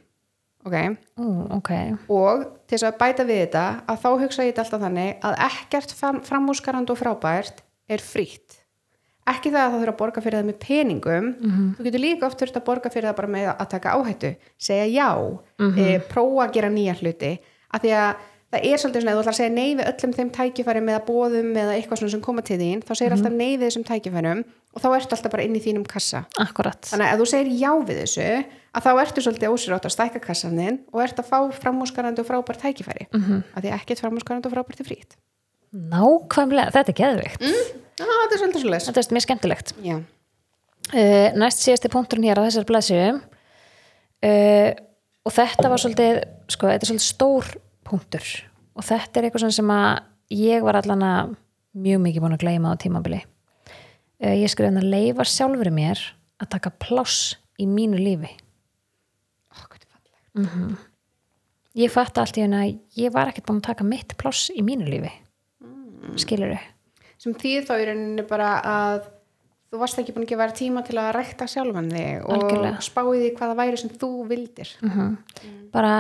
[0.68, 0.78] ok,
[1.22, 1.28] Ú,
[1.58, 1.72] ok,
[2.12, 5.38] og til þess að bæta við þetta að þá hugsa ég þetta alltaf þannig að
[5.50, 8.58] ekkert fram, framúskarandi og frábært er frítt.
[9.32, 11.28] Ekki það að það þurfa að borga fyrir það með peningum.
[11.78, 14.32] Þú getur líka oft þurft að borga fyrir það bara með að taka áhættu.
[14.58, 15.10] Segja já,
[15.78, 17.32] e, prófa að gera nýja hluti.
[17.72, 20.16] Af því að það er svolítið svona, ef þú ætlar að segja nei við öllum
[20.18, 23.32] þeim tækifæri með að bóðum eða eitthvað svona sem koma til þín þá segir alltaf
[23.38, 24.42] nei við þessum tækifærum
[24.74, 26.26] og þá ertu alltaf bara inn í þínum kassa.
[26.42, 26.82] Akkurat.
[26.90, 28.28] Þannig að þú segir já við þessu
[28.72, 32.28] að þá ertu svolítið ósýrátt að stækka kassan þinn og ert að fá framúskarandi og
[32.30, 33.08] frábært tækifæri.
[33.12, 33.44] Mm -hmm.
[33.56, 35.18] að því ekkert framúskarandi og frábært er frýtt
[35.72, 37.42] Nákvæmlega, þetta er geðvikt
[38.02, 39.74] Já, þetta er svolítið svolítið Þetta er mjög skemmtilegt.
[40.92, 44.72] Uh, Næst síðasti punkturinn hér á þessar blæsju uh,
[45.22, 47.52] og þetta var svolítið sko, þetta er svolítið stór
[47.88, 48.26] punktur.
[48.76, 50.02] Og þetta er eitthvað sem að
[50.34, 51.36] ég var allan að
[51.78, 53.22] mjög mikið búin að gleyma á tímabili.
[54.20, 56.02] Uh, Ég skriði að leifa sjálfur mér
[56.42, 58.34] að taka pláss í mínu lífi
[60.38, 60.88] er fallegt
[61.72, 64.90] Ég fatt allt í að ég var ekkert búin að taka mitt pláss í mínu
[64.92, 65.12] lífi.
[65.64, 66.18] Mm.
[66.20, 66.58] skilur
[67.22, 69.04] sem þýð þá í rauninni bara að
[69.72, 72.80] þú varst ekki búin að gefa tíma til að rækta sjálfan þig og Algjörlega.
[72.84, 74.72] spáði því hvað það væri sem þú vildir.
[75.72, 75.92] Bara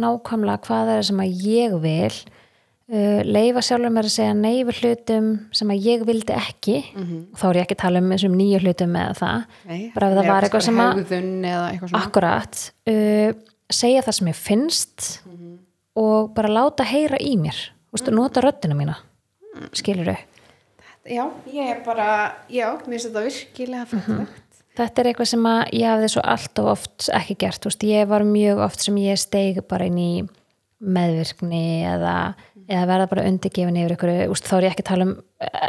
[0.00, 4.80] nákvæmlega hvað er sem að ég vil uh, leifa sjálfur mér að segja nei við
[4.84, 6.78] hlutum sem að ég vildi ekki.
[7.34, 9.44] Og þá er ég ekki að tala um þessum nýju hlutum með það.
[9.66, 11.02] Nei, bara ef það er var eitthvað sem að
[11.50, 12.62] eða akkurat.
[12.86, 15.08] Uh, segja það sem ég finnst
[16.00, 17.58] og bara láta heyra í mér.
[17.90, 19.00] Vistu, nota röddina mína
[19.74, 20.20] skilur þau
[21.10, 22.06] Já, ég er bara,
[22.52, 24.58] já, mér finnst þetta virkilega fallegt.
[24.76, 28.10] Þetta er eitthvað sem að ég hafði svo allt of oft ekki gert, veist, ég
[28.10, 30.10] var mjög oft sem ég steig bara inn í
[30.80, 32.14] meðvirkni eða,
[32.68, 35.14] eða verða bara undirgefin yfir ykkur úst, þá er ég ekki að tala um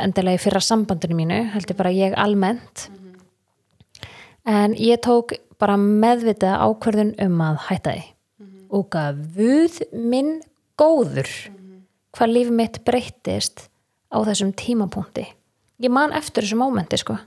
[0.03, 2.85] endilega í fyrra sambandinu mínu, heldur bara ég almennt.
[4.51, 8.06] En ég tók bara meðvitað ákvörðun um að hætta því.
[8.71, 10.39] Og gaf vuð minn
[10.80, 11.30] góður
[12.15, 13.67] hvað líf mitt breyttist
[14.12, 15.28] á þessum tímapunkti.
[15.82, 17.17] Ég man eftir þessu mómenti sko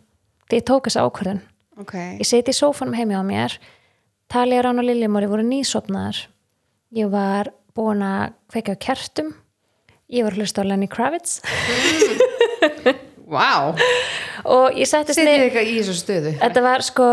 [0.49, 1.41] því ég tók þessa ákvörðun.
[1.81, 3.57] Ok, ég seti í sófanum heimi á mér
[4.31, 6.17] Talía Rán og Liljumóri voru nýsopnaðar.
[6.95, 9.33] Ég var búin að kveika á kertum.
[10.11, 11.41] Ég var að hlusta á Lenny Kravitz.
[13.35, 13.75] Vá.
[14.45, 17.09] Og ég settist niður þessu þetta var sko,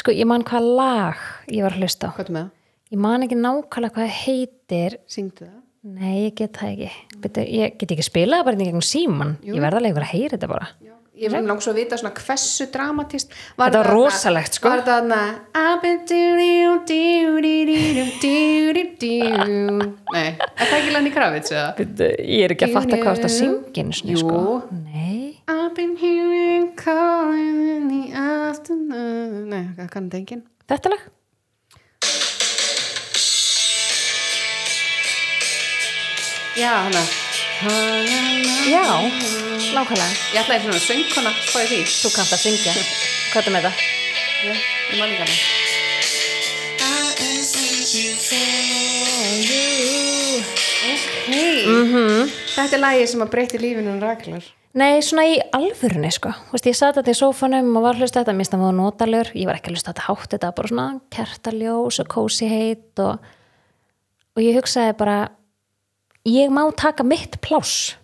[0.00, 2.52] sko ég man hvað lag ég var að hlusta á Hvað er með það?
[2.90, 5.58] ég man ekki nákvæmlega hvað heitir Syngdu það?
[5.96, 6.90] nei, ég get það ekki
[7.24, 10.72] Byrju, ég get ekki spilað bara gegnum síman ég verða alveg að heyra þetta bara
[11.20, 14.70] Ég er langt svo að vita svona hversu dramatist Þetta var rosalegt, sko.
[14.70, 14.94] Var þetta
[18.22, 19.18] doody
[20.14, 21.74] Nei, er það ekki Lenny Kravitz eða?
[21.76, 24.16] Ég er ekki að fatta hvað þetta syngin Jú.
[24.22, 24.40] sko.
[24.72, 29.48] nei I've been hearing calling in the afternoon.
[29.50, 30.44] Nei, það kann þetta enginn.
[30.70, 31.02] Þetta lag?
[36.54, 37.02] Já, hana.
[38.70, 38.86] Já,
[39.74, 40.10] nákvæmlega.
[40.30, 41.80] Ég ætlaði svona söngkona, spáði því.
[41.98, 42.76] Þú kannt að syngja.
[43.32, 43.88] Hvað er með það?
[44.44, 45.36] Já, ég man ekki hana
[51.30, 52.30] Ok Mhm.
[52.56, 56.30] Þetta er lagið sem að breyti lífinu um Raklar Nei, svona í alvörunni, sko.
[56.30, 58.76] Þú veist, ég satt þetta í sófanum og var að hlusta þetta, mér stað var
[58.78, 59.30] notalur.
[59.34, 63.02] Ég var ekki að hlusta þetta hátt, þetta var bara svona kertaljós og kósi heit
[63.02, 63.18] og,
[64.36, 65.16] og ég hugsaði bara,
[66.30, 67.96] ég má taka mitt pláss,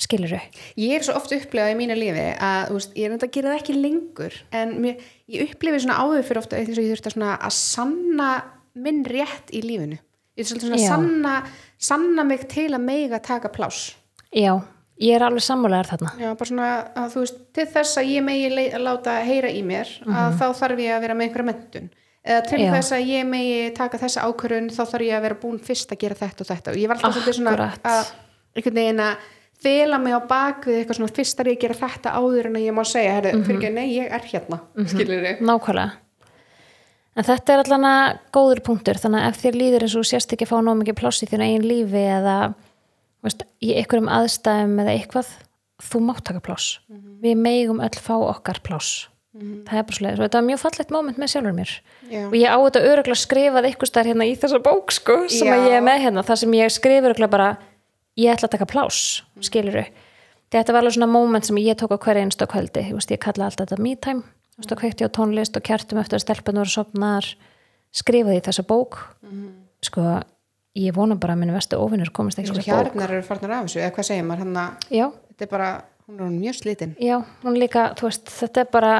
[0.00, 0.40] skilur þau.
[0.80, 3.52] Ég er svo oft upplegað í mínu lífi að veist, ég er enda að gera
[3.52, 7.12] það ekki lengur en mér, ég upplifi svona áður fyrir ofta eins og ég þurfti
[7.20, 8.30] að, að sanna
[8.80, 9.98] minn rétt í lífinu
[10.40, 11.34] ég þurfti að sanna,
[11.80, 13.94] sanna mig til að meiga taka pláss
[14.36, 14.52] Já,
[15.00, 16.10] ég er alveg sammálegar þarna.
[16.20, 19.88] Já, bara svona að þú veist, til þess að ég megi láta heyra í mér
[20.06, 21.88] að þá þarf ég að vera með einhverja mentun
[22.20, 22.66] eða til Mhm.
[22.66, 22.72] Já.
[22.76, 25.98] þess að ég megi taka þessa ákvörun þá þarf ég að vera búin fyrst að
[26.04, 28.12] gera þetta og þetta og ég var alltaf svolítið svona að
[28.56, 29.16] einhvern veginn að
[29.60, 32.74] fela mig á bakvið eitthvað svona fyrst að ég gera þetta áður en að ég
[32.76, 33.44] má segja, herru, Mhm.
[33.44, 35.92] fyrir ekki, nei, ég er hérna skilur þig nákvæmlega
[37.16, 40.34] en þetta er allan að góður punktur þannig að ef þér líður eins og sérst
[40.34, 42.36] ekki að fá nóg mikið pláss í þínu eigin lífi eða
[43.24, 45.30] veist, í einhverjum aðstæðum eða eitthvað,
[45.90, 46.78] þú mátt taka pláss.
[47.20, 49.08] Við megum öll fá okkar pláss.
[49.30, 51.72] Það er bara svolítið, þetta var mjög fallegt moment með sjálfur mér.
[52.10, 52.22] Já.
[52.26, 55.54] og ég á þetta öruglega skrifað eitthvað stær hérna í þessa bók sko, sem Já.
[55.54, 57.50] að ég er með hérna, þar sem ég skrif öruglega bara,
[58.18, 59.84] ég ætla að taka pláss skiluru,
[60.50, 62.82] þetta var alveg svona moment sem ég tók á hverja einstu kvöldi.
[62.90, 64.26] Ég, veist, ég kalla alltaf þetta me time
[64.60, 67.28] þú veist, og kveikti á tónlist og kjartum eftir að stelpunum voru sopnar,
[67.96, 68.98] skrifaði þessa bók.
[69.86, 70.04] Sko,
[70.76, 72.92] ég vona bara að minn vestu ofinnur komist ekki í Svo þessa bók.
[72.92, 74.44] Hjarnar eru farnar af þessu, eða hvað segir maður?
[74.44, 75.70] Hann að já, þetta er bara,
[76.06, 76.94] hún er mjög slitin.
[77.00, 78.94] Já, hún líka, þú veist, þetta er bara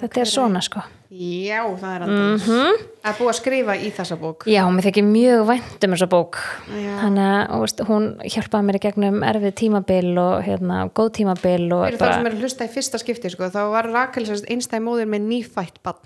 [0.00, 0.82] þetta er svona sko.
[1.06, 2.78] Já, það er aldrei Mhm.
[3.02, 4.44] Það er búið að skrifa í þessa bók.
[4.50, 6.38] Já, mér þykir mjög vænt um þessa bók.
[6.66, 11.68] Þannig að þú veist, hún hjálpaði mér í gegnum erfið tímabil og hérna, góð tímabil
[11.70, 15.06] Fyrir þá sem er að hlusta í fyrsta skipti sko, þá var Rakel einstæði móðir
[15.06, 16.02] með nýfætt bann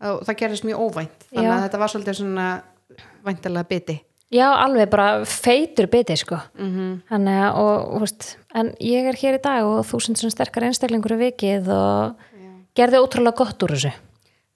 [0.00, 1.28] og það gerðist mjög óvænt.
[1.30, 1.56] Þannig Já.
[1.58, 2.62] að þetta var svolítið svona
[3.22, 4.00] væntalega biti.
[4.32, 6.38] Já, alveg bara feitur biti sko.
[6.56, 6.68] Mhm.
[6.72, 7.00] -hmm.
[7.10, 10.64] þannig að, og, þú veist, en ég er hér í dag og þúsund svona sterkar
[10.64, 12.14] einstaklingur í vikið og
[12.78, 13.92] gerði ótrúlega gott úr þessu.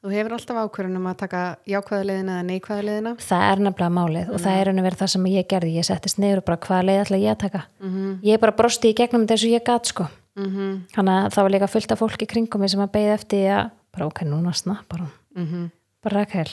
[0.06, 3.12] Þú hefur alltaf ákvörðun um að taka jákvæða leiðina eða neikvæða leiðina.
[3.18, 5.72] Það er nefnilega málið og það er henni verið það sem ég gerði.
[5.80, 7.62] Ég settist og bara hvaða leið ætla ég að taka?
[7.90, 8.12] -hmm.
[8.22, 10.06] ég bara brosti í gegnum og ég gat sko.
[10.36, 10.72] Mm -hmm.
[10.92, 14.06] þannig að það var líka fullt af fólki kringum sem að beigði eftir að bara
[14.06, 15.70] ok, núna snappar hún Mhm.
[16.02, 16.50] bara Rakel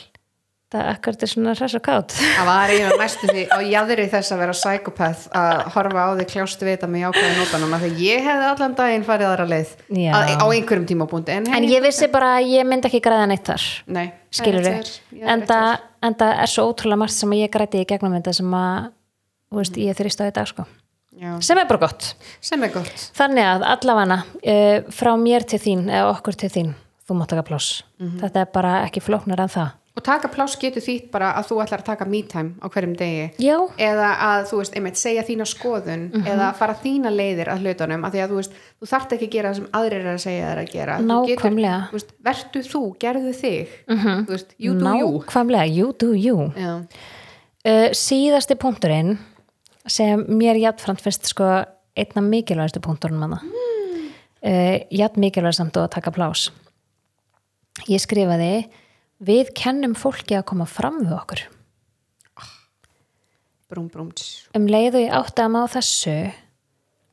[0.74, 4.34] það ekkert er svona hress og kátt Það var eiginlega næstu því á jæðri þess
[4.34, 8.08] að vera psykopath að horfa á því kljástu við þetta með jákvæða nótanum af því
[8.08, 9.74] ég hefði allan daginn farið aðra leið
[10.10, 13.48] að, á einhverjum tímabúndi en, en ég vissi bara að ég myndi ekki græða neitt
[13.48, 18.18] þar Nei, skilur við, en það, er svo ótrúlega margt sem ég græti í gegnum
[18.18, 18.92] þetta sem að
[19.54, 20.66] veist, ég þrýst á dag sko.
[21.46, 22.16] Sem er bara gott.
[22.50, 23.04] Er gott.
[23.14, 26.72] Þannig að allavega uh, frá mér til þín eða okkur til þín
[27.04, 27.84] þú mátt taka pláss.
[28.00, 28.20] Mhm.
[28.24, 31.58] þetta er bara ekki flóknar en það og taka pláss getur þýtt bara að þú
[31.64, 33.26] ætlar að taka me time á hverjum degi.
[33.38, 36.26] Já, eða að þú veist, einmitt, segja þína skoðun Mhm.
[36.34, 39.32] eða fara þína leiðir að hlutunum af því að þú veist, þú þarft ekki að
[39.36, 40.98] gera það sem aðrir er að segja þér að gera.
[40.98, 41.82] Þú getur, Nákvæmlega.
[41.90, 43.68] þú veist, vertu þú, gerðu þig.
[43.88, 45.12] Þú veist, you do you.
[45.20, 46.38] Nákvæmlega, you do you.
[47.66, 49.18] Uh, síðasti punkturinn
[49.88, 51.64] sem mér jafnframt finnst sko
[51.96, 54.10] einna mikilvægastu punkturinn manna mm.
[54.44, 56.50] uh, jafn mikilvæg samt og að taka plás
[57.88, 58.66] ég skrifaði
[59.22, 61.44] við kennum fólki að koma fram við okkur
[63.74, 64.48] brúm, brúm, tss.
[64.56, 66.16] um leið og ég átti að má þessu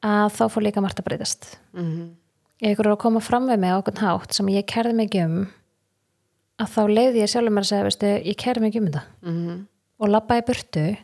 [0.05, 2.15] að þá fór líka margt að breytast Mhm.
[2.63, 5.25] ef ykkur er að koma fram við mig á okkur hátt sem ég kerði ekki
[5.25, 5.49] um
[6.61, 9.03] að þá leiði ég sjálfur mér að segja veistu, ég kerði mig ekki um þetta
[9.23, 9.67] Mhm.
[10.01, 10.97] og labbaði í burtu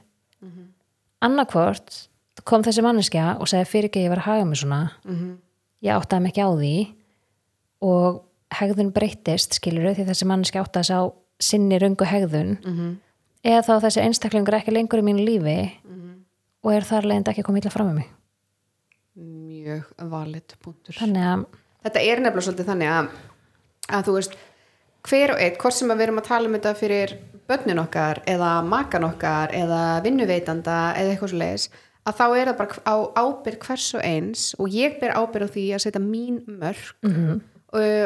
[1.23, 2.09] annarkvort
[2.45, 5.39] kom þessi manneskja og segði fyrir ekki að ég var að haga mig svona Mhm.
[5.83, 6.95] ég áttaði mig ekki á því
[7.83, 8.23] og
[8.55, 11.05] hegðun breyttist skilur því þessi manneskja áttaði sig á
[11.41, 12.97] sinni röngu hegðun Mhm.
[13.45, 16.25] eða þá þessi einstaklingur ekki lengur í mínu lífi Mhm.
[16.65, 18.09] og er þar leiðandi ekki að koma illa fram með mig
[19.17, 21.47] mjög valid punktur að
[21.87, 23.09] þetta er nefnilega svolítið þannig að,
[23.89, 24.37] að þú veist
[25.07, 27.13] hver og eitt, hvort sem að við erum að tala um þetta fyrir
[27.49, 31.69] börnin okkar eða makan okkar eða vinnuveitanda eða eitthvað svo leiðis
[32.07, 35.55] að þá er það bara á ábyrg hvers og eins og ég ber ábyrg á
[35.55, 37.31] því að setja mín mörg Mhm.
[37.33, 37.41] og,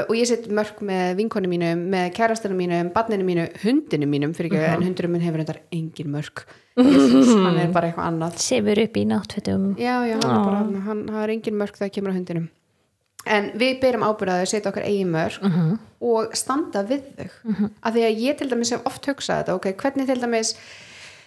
[0.08, 4.52] og ég set mörg með vinkonu mínum, með kærastinu mínum barninu mínu, hundinu mínum fyrir
[4.54, 6.44] ekki, en hundinu minn hefur þetta engin mörg
[6.80, 8.38] Jesus, hann er bara eitthvað annað.
[8.40, 9.64] Sefur upp í náttfötum.
[9.80, 12.46] Já, já, hann er bara hann, hann, er engin mörg þegar kemur á hundinum.
[13.28, 15.74] En við berum ábyrðaði að setja okkar eigin mörg Mhm.
[16.00, 17.68] og standa við þau.
[17.84, 20.54] Af því að ég til dæmis hef oft hugsað þetta ok, hvernig til dæmis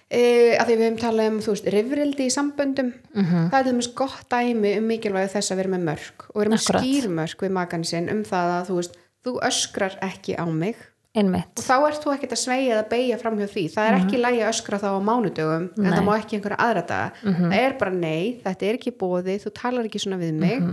[0.09, 2.93] e, að því við höfum talað um, þú veist, rifrildi í samböndum.
[3.13, 3.49] Mhm.
[3.51, 6.49] það er til dæmis gott dæmi um mikilvægi þess að vera með mörg og vera
[6.53, 6.81] með Akkúrat.
[6.83, 10.75] skýr mörg við makan sinn um það að þú veist, þú öskrar ekki á mig.
[11.13, 11.59] Einmitt.
[11.61, 13.63] Og þá ert þú ekkert að sveigja eða beigja fram hjá því.
[13.69, 15.91] Það er ekki lægi að öskra þá á mánudögum en Nei.
[15.93, 17.11] það má ekki einhverja aðra daga.
[17.21, 20.63] Það er bara nei, þetta er ekki bóði þú talar ekki svona við mig.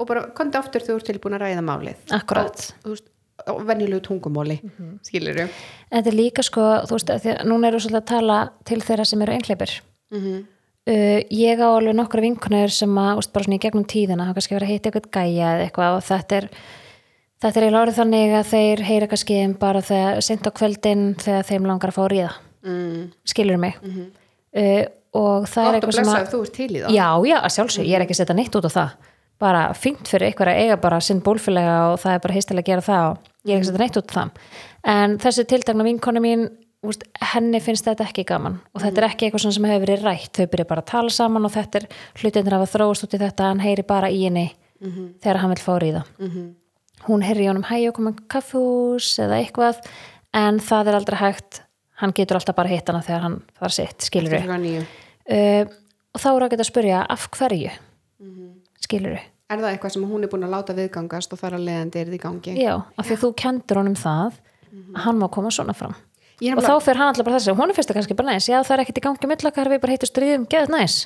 [0.00, 2.00] Og bara kondi aftur þegar þú ert tilbúin að ræða málið.
[2.16, 2.56] Akkúrat.
[2.72, 3.11] á, þú veist,
[3.46, 5.46] venjulegu tungumóli mm skilur þú
[5.92, 9.22] þetta er líka sko, þú veist, að núna eru svolítið að tala til þeirra sem
[9.22, 9.80] eru einhleipir
[10.12, 10.44] Mhm.
[10.92, 14.34] uh, ég á alveg nokkra vinkunir sem að, úst, bara svona í gegnum tíðina hafa
[14.40, 16.48] kannski verið að hitta eitthvað gæja eða eitthvað og þetta er
[17.42, 21.04] þetta er eiginlega orðið þannig að þeir heyra kannski um bara þegar sent á kvöldin
[21.18, 22.32] þegar þeim langar að fá að ríða.
[22.62, 23.06] Mm.
[23.26, 23.74] skilur mig?
[24.54, 24.84] Uh,
[25.18, 26.92] og það er gott og eitthvað sem blessa að ef þú ert til í það.
[26.94, 28.90] Já, já, að sjálfsög, ég er ekki að setja neitt út á það
[29.42, 32.70] bara fínt fyrir ykkur að eiga bara sinn bólfélega og það er bara heistilega að
[32.70, 34.30] gera það og ég er ekki að setja neitt út á það.
[34.92, 36.44] En þessi tildagna vinkonu mín
[36.86, 40.32] úst, henni finnst þetta ekki gaman og þetta er ekki eitthvað sem hefur verið rætt.
[40.38, 41.86] Þau byrja bara að tala saman og þetta er
[42.22, 44.48] hlutinir hafa þróast út í þetta, hann heyri bara í henni
[45.22, 46.02] þegar hann vil fá ríða.
[47.06, 49.78] Hún heyri í honum hæ og koma kaffús eða eitthvað
[50.38, 51.62] en það er aldrei hægt.
[52.02, 54.82] Hann getur alltaf bara hitt hana þegar hann þar sitt, skilur níu.
[54.82, 55.64] uh,
[56.14, 57.70] og þá er að geta að spyrja af hverju
[58.84, 59.18] skilur
[59.52, 62.06] Er það eitthvað sem hún er búin að láta viðgangast og þar að leiðandi er
[62.08, 62.52] þið í gangi?
[62.56, 64.38] já, af því að þú kendur honum það
[64.96, 65.92] að hann má koma svona fram.
[65.92, 68.48] Og nefnilega- þá fer hann alltaf bara þessi, hún er fyrst að kannski bara næs.
[68.48, 70.96] Já það er ekkert í gangi millakar, við bara heitum stríðum geðað næs,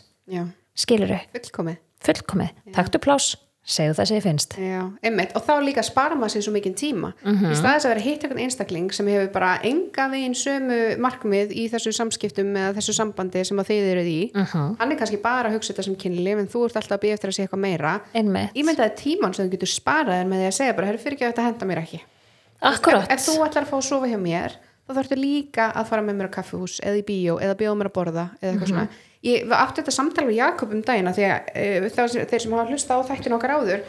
[0.76, 1.76] skilur fullkomið.
[2.06, 3.36] fullkomið, taktu plás
[3.66, 5.32] segðu það sem ég finnst Já, einmitt.
[5.34, 7.12] Og þá líka spara maður sér svo mikinn tíma.
[7.24, 7.50] Mhm.
[7.50, 11.66] Í staðis að vera hitt einhvern einstakling sem hefur bara enga veginn sömu markmið í
[11.72, 14.20] þessu samskiptum eða þessu sambandi sem að þið eruð í.
[14.32, 14.76] Mhm.
[14.78, 17.18] Hann er kannski bara að hugsa þetta sem kynlif en þú ert alltaf að býja
[17.18, 18.00] eftir að sé eitthvað meira.
[18.14, 21.16] einmitt, Ímyndaði tíman sem þú getur sparað þér með því að segja bara, herru fyrir
[21.18, 22.00] ekki að þetta henda mér ekki.
[22.62, 24.52] akkurat Ef, þú ætlar að fá að sofa hjá mér
[24.86, 27.90] þá þarftu líka að fara með mér á kaffihús eða í bíó eða bjóða mér
[27.90, 28.88] að borða eða eitthvað svona
[29.26, 33.06] ég átti þetta samtal við Jakob um dagina að uh, þeir, sem hafa hlusta á
[33.10, 33.86] þættin okkar áður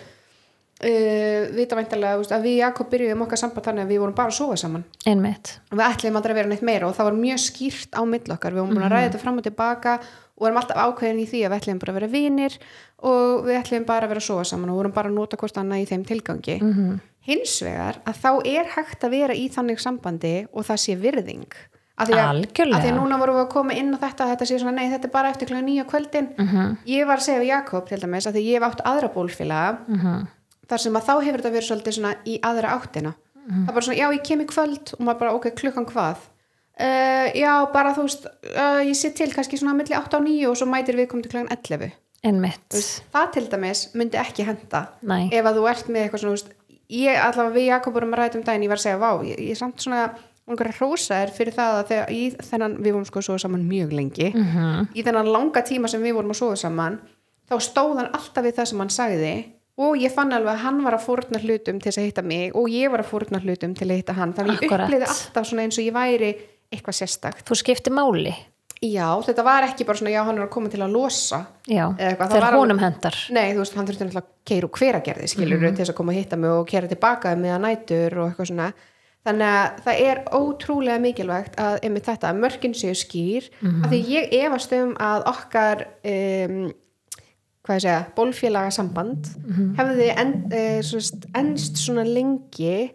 [0.84, 4.38] uh, vita væntalega að við Jakob byrjuðum okkar samband þannig að við vorum bara að
[4.40, 4.86] sofa saman.
[5.06, 8.24] Einmitt, við ætlum aldrei að vera neitt meira og það var mjög skýrt á mill
[8.38, 9.98] okkar, við vorum búin að ræða þetta fram og tilbaka
[10.38, 12.58] og vorum alltaf ákveðin í því að við ætlum bara að vera vinir
[13.08, 15.58] og við ætlum bara að vera að sofa saman og vorum bara að nota hvort
[15.62, 16.60] annað í þeim tilgangi.
[16.62, 17.00] -hmm.
[17.28, 21.58] hins vegar að þá er hægt að vera í þannig sambandi og það sé virðing
[21.98, 22.40] að því að,
[22.78, 24.76] að því að núna vorum við að koma inn á þetta að þetta sé svona,
[24.78, 26.28] nei þetta er bara eftir klukkan nýja kvöldin.
[26.38, 26.78] -hmm.
[26.86, 29.78] ég var að segja við Jakob til dæmis að því ég hef átt aðra bólfélaga
[29.88, 30.28] Mhm.
[30.70, 33.14] þar sem að þá hefur þetta verið svolítið svona í aðra áttina.
[33.48, 36.18] Það er bara svona, já ég kem í kvöld og maður bara, ok, klukkan hvað?
[36.78, 40.46] Uh, já, bara þú veist uh, ég sitt til kannski svona milli 8 á 9
[40.46, 41.92] og svo mætir við komið til klukkan 11
[42.24, 42.70] einmitt
[43.14, 45.26] það til dæmis myndi ekki henda Nei.
[45.34, 46.52] ef að þú ert með eitthvað svona veist,
[46.94, 49.40] ég allavega við Jakob vorum að ræða um daginn ég var að segja, vá, ég,
[49.50, 49.58] ég
[50.48, 53.94] einhverja hrósaðir fyrir það að þegar í þennan við vorum sko að sofa saman mjög
[53.94, 54.32] lengi.
[54.34, 54.88] Mhm.
[54.96, 57.00] í þennan langa tíma sem við vorum að sofa saman
[57.50, 59.34] þá stóð hann alltaf við það sem hann sagði
[59.78, 62.68] og ég fann alveg að hann var að fórna hlutum til að hitta mig og
[62.70, 64.34] ég var að fórna hlutum til að hitta hann.
[64.34, 66.32] Þannig ég uppliði alltaf svona eins og ég væri
[66.74, 67.44] eitthvað sérstakt.
[67.48, 68.34] Þú skiptir máli.
[68.82, 71.88] Já, þetta var ekki bara svona já, hann er að koma til að losa já,
[71.98, 75.58] þegar var honum hendar Nei, þú veist, hann þurfti náttúrulega að keira úr hveragerði skilur
[75.58, 75.76] Mhm.
[75.76, 78.48] til þess að koma að hitta mig og keira tilbaka með að nætur og eitthvað
[78.52, 78.74] svona
[79.28, 83.84] þannig að það er ótrúlega mikilvægt að einmitt þetta, að mörkin séu skýr Mhm.
[83.86, 86.60] af því ég efast um að okkar um,
[87.68, 89.76] hvað ég segja, bólfélaga samband Mhm.
[89.76, 92.92] hefði en, e, svona, ennst svona lengi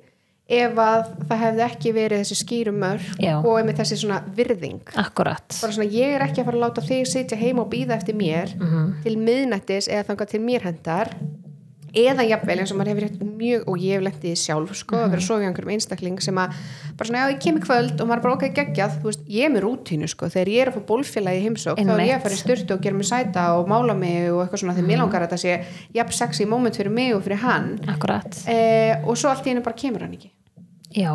[0.53, 3.37] ef að það hefði ekki verið þessi skýru mörk Já.
[3.38, 6.83] og einmitt þessi svona virðing akkurat, bara svona ég er ekki að fara að láta
[6.88, 9.03] þig sitja heima og býða eftir mér Mhm.
[9.05, 11.09] til miðnættis eða þangað til mér hendar
[11.92, 14.98] eða jafnvel eins og maður hefur hitt mjög og ég hef lendið í sjálf sko
[14.98, 16.59] að vera að sofa í einhverjum einstakling sem að
[16.98, 18.98] bara svona já ég kem í kvöld og maður bara okkar geggjað.
[18.98, 20.31] Þú veist ég er með rútínu sko.
[20.33, 22.85] Þegar ég er að fá bólfélagi heimsók þá er ég að fara í styrtu og
[22.85, 25.59] gera mig sæta og mála mig og eitthvað svona því mér langar að þetta sé
[25.96, 27.74] jafn sexy moment fyrir mig og fyrir hann.
[27.92, 28.44] Akkurat.
[28.48, 30.33] Eh, og svo allt í henni bara kemur hann ekki
[30.94, 31.12] já,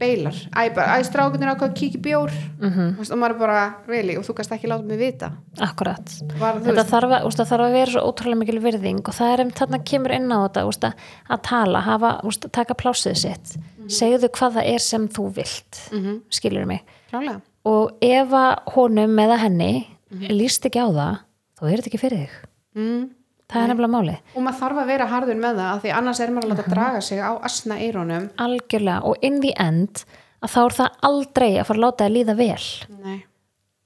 [0.00, 2.30] beilar, æ, æ strákunir ákvað í bjór.
[2.60, 3.00] Mhm.
[3.00, 5.32] og maður bara, really, og þú kannst ekki láta mig vita.
[5.60, 6.04] Akkurat.
[6.06, 9.50] Þetta þarf að, úst, þarf að vera svo ótrúlega mikil virðing og það er um
[9.50, 10.84] þarna kemur inn á þetta úst,
[11.30, 13.56] að, tala, hafa, úst, taka plásið sitt.
[13.90, 16.20] Segðu hvað það er sem þú vilt Mhm.
[16.30, 16.80] skilur mig?
[17.10, 18.28] Klálega og ef
[18.74, 19.86] honum eða henni
[20.30, 21.18] líst ekki á það
[21.60, 22.30] þá er þetta ekki fyrir þig.
[22.76, 23.10] Mm.
[23.50, 26.34] Það er nefnilega máli og maður þarf að vera harður með það því annars er
[26.34, 30.04] maður að láta draga sig á asna eirónum algjörlega og in the end
[30.40, 32.66] að þá er það aldrei að fara að láta það líða vel.
[33.04, 33.16] Nei,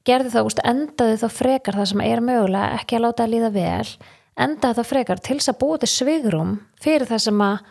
[0.07, 3.53] gerði það, úst, endaði þá frekar það sem er mögulega ekki að láta það líða
[3.55, 3.95] vel.
[4.45, 7.71] Endaði það frekar til þess að búa til svigrum fyrir það sem að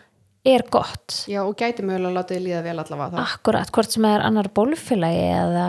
[0.54, 1.20] er gott.
[1.30, 4.26] Já og gæti mögulega að láta þið líða vel allavega það akkurat, hvort sem er
[4.26, 5.68] annar bólfélagi eða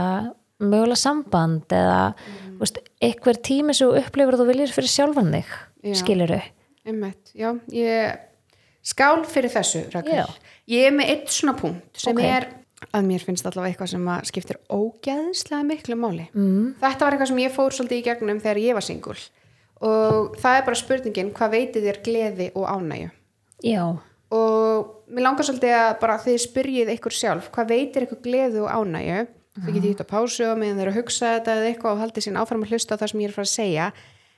[0.63, 2.57] mögulega samband eða mm.
[2.63, 5.99] úst, einhver tími sem þú upplifur að þú viljir fyrir sjálfan þig Já.
[6.01, 6.35] skilur
[6.85, 8.19] Einmitt, já, ég
[8.85, 9.85] skál fyrir þessu,
[10.69, 12.23] ég er með eitt svona punkt sem Ok.
[12.23, 12.47] er
[12.93, 16.27] að mér finnst allavega eitthvað sem skiptir ógeðslega miklu máli.
[16.35, 16.75] Mm.
[16.81, 19.17] þetta var eitthvað sem ég fór svolítið í gegnum þegar ég var singul
[19.81, 23.09] og það er bara spurningin hvað veitir þér gleði og ánægju?
[23.63, 23.97] Já,
[24.31, 28.69] og mér langar svolítið að bara þið spyrjið ykkur sjálf hvað veitir ykkur gleði og
[28.69, 29.25] ánægju?
[29.55, 31.99] Þið getið hitt á pásu og meðan þeir eru að hugsa þetta eða eitthvað og
[32.03, 33.85] haldið sín áfram að hlusta það sem ég er að fara að segja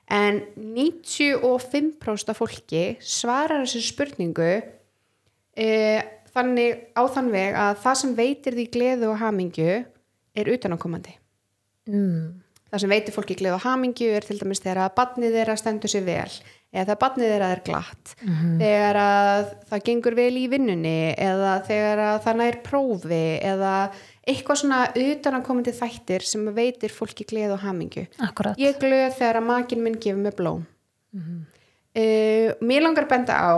[0.08, 4.52] en 95% af fólki svarar þessu spurningu
[5.58, 5.68] e,
[6.32, 9.72] þannig á þann veg að það sem veitir því gleði og hamingju
[10.38, 11.18] er utanakomandi
[11.92, 12.22] mm.
[12.72, 15.92] það sem veitir fólki gleði og hamingju er til dæmis þegar að badnið þeirra stendur
[15.92, 16.32] sér vel
[16.72, 18.14] eða þegar barnið þeirra er glatt
[18.62, 23.74] þegar að það gengur vel í vinnunni eða þegar að það nær prófi eða
[24.28, 28.08] eitthvað svona utan að komandi þættir sem veitir fólki gleð og hamingju.
[28.28, 28.60] Akkurat.
[28.60, 30.66] Ég glöð þegar að makin minn gefur mig blóm.
[31.16, 31.46] Mm
[32.62, 33.54] mér langar benda á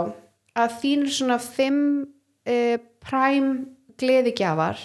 [0.56, 1.82] að þínur svona fimm
[2.48, 3.50] uh, præm
[4.00, 4.80] gleðigjafar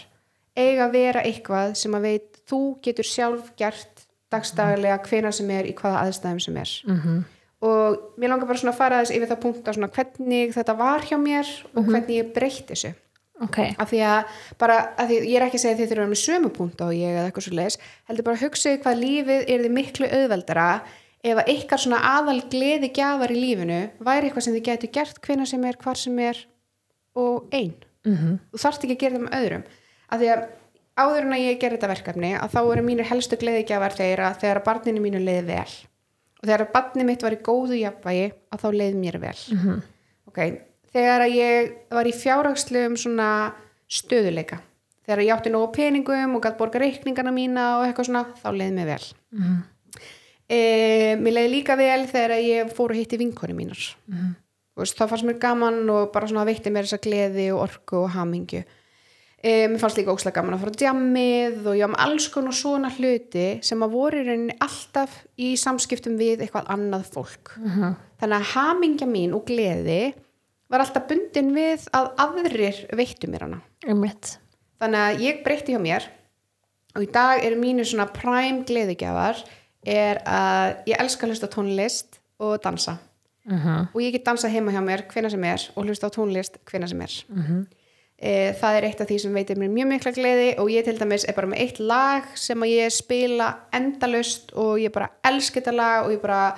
[0.56, 5.70] eiga að vera eitthvað sem að veit þú getur sjálf gert dagstaglega hvena sem er
[5.70, 6.76] í hvaða aðstæðum sem er.
[6.86, 7.24] Mhm.
[7.66, 11.02] og mér langar bara svona að fara þess yfir það punkt svona hvernig þetta var
[11.02, 12.92] hjá mér og hvernig ég breytti þessu
[13.44, 16.12] ok, af því að bara, af því, ég er ekki að segja að þið þurfa
[16.12, 19.42] með sömu punkt á ég eða eitthvað svo leis heldur bara að hugsa hvað lífið
[19.44, 20.70] er þið miklu auðveldara
[21.26, 25.22] ef að ykkar svona aðal gleði gjafar í lífinu væri eitthvað sem þið getur gert
[25.26, 26.44] hvena sem er, hvar sem er
[27.16, 27.74] og ein.
[28.06, 29.66] Mm þú þarft ekki að gera það með öðrum.
[30.06, 30.44] Af því að
[30.96, 34.62] áður en að ég ger þetta verkefni að þá eru mínir helstu gleðigjafar þeirra þegar
[34.62, 35.74] að barninu mínu leiði vel.
[36.40, 39.40] Og þegar að barnið mitt var í góðu jafnvægi að þá leiði mér vel.
[39.56, 39.82] Mhm.
[40.30, 40.40] ok,
[40.96, 43.30] þegar að ég var í fjárhagslegum svona
[43.92, 44.62] stöðuleika
[45.06, 48.78] þegar ég átti nógu peningum og gætt borga reikningana mína og eitthvað svona þá leiði
[48.80, 49.04] mér vel.
[49.36, 49.60] Mhm.
[50.50, 50.58] e,
[51.18, 53.84] mér leiði líka vel þegar að ég fór að hitti vinkonu mínar.
[54.76, 58.02] Og veist, þá fannst mér gaman og bara svona veitti mér þessa gleði og orku
[58.04, 58.64] og hamingju.
[59.46, 62.54] E, mér fannst líka ókslega gaman að fara á djammið og ég með alls konar
[62.58, 67.56] svona hluti sem að voru í rauninni alltaf í samskiptum við eitthvað annað fólk.
[67.62, 67.96] Mhm.
[68.20, 70.14] þannig að hamingja mín og gleði
[70.76, 74.36] var alltaf bundin við að aðrir veittu mér hana einmitt
[74.82, 76.08] þannig að ég breytti hjá mér
[76.96, 79.42] og í dag eru mínu svona prime gleðigjafar
[79.86, 82.98] er að ég elska að hlusta tónlist og dansa
[83.46, 83.90] Mhm.
[83.94, 86.88] og ég get dansað heima hjá mér hvena sem er og hlusta á tónlist hvena
[86.90, 87.68] sem er Mhm.
[88.18, 90.98] e, það er eitt af því sem veitir mér mjög mikla gleði og ég til
[90.98, 95.62] dæmis er bara með eitt lag sem að ég spila endalust og ég bara elska
[95.62, 96.58] þetta lag og ég bara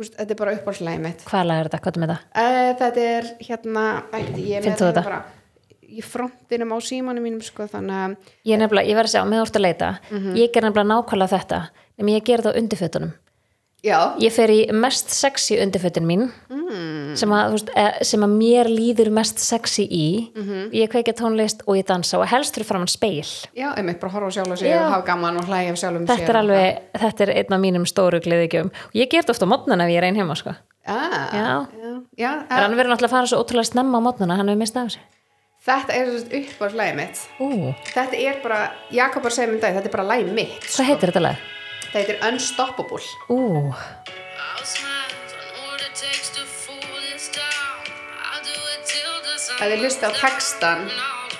[0.00, 2.24] úst, þetta er bara uppáhaldslægi mitt hvað lag er þetta, hvað er það?
[2.42, 3.86] e, þetta er hérna
[4.18, 5.04] ætti, ég Finnst þú þetta þetta?
[5.10, 5.22] bara
[5.92, 7.96] í frontinum á símanum mínum sko þannig
[8.48, 9.90] ég ég verð að segja, með úrst að leita
[10.38, 11.60] ég ger nefnilega nákvæmlega þetta
[12.00, 13.12] en ég ger það á undirfötunum
[13.82, 17.14] já, ég fer í mest sexy undirfötin mín mm.
[17.18, 20.06] sem að, veist, eh, sem að mér líður mest sexy í.
[20.74, 24.30] Ég kveikja tónlist og ég dansa og helst fyrir framann speil já, einmitt bara horfa
[24.38, 24.76] sjálf og Já.
[24.84, 27.86] og hafa gaman og hlæja af sjálfum þetta er alveg, þetta er einn af mínum
[27.88, 30.54] stóru gleðigjum og ég ger þetta ofta á mótnana ef ég er einn heima sko.
[30.86, 31.48] ah, Já.
[32.18, 34.92] já, en hann verður náttúrulega að fara svo ótrúlega snemma á mótnana hann hefur mistað
[34.92, 35.08] þessu.
[35.62, 37.20] Þetta er uppáhaldslægi mitt.
[37.38, 40.64] Ú, þetta er bara, Jakob bara segir mér um dag þetta er bara lægi mitt
[40.66, 41.44] hvað heitir þetta lag?
[41.92, 47.82] Þetta er Unstoppable Ú, I'll smile, I know what it takes to fool this town.
[48.32, 50.88] I'll do it till the sun að þið hlusta á textan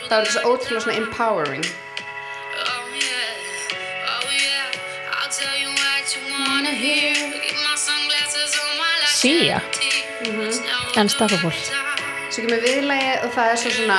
[0.09, 1.67] þá er svo ótrúlega svona empowering
[9.23, 9.61] Sia.
[9.61, 9.73] shed
[10.23, 10.61] tears.
[10.61, 11.53] Now Unstoppable.
[12.33, 13.99] svo kemur viðlægi og það er svo svona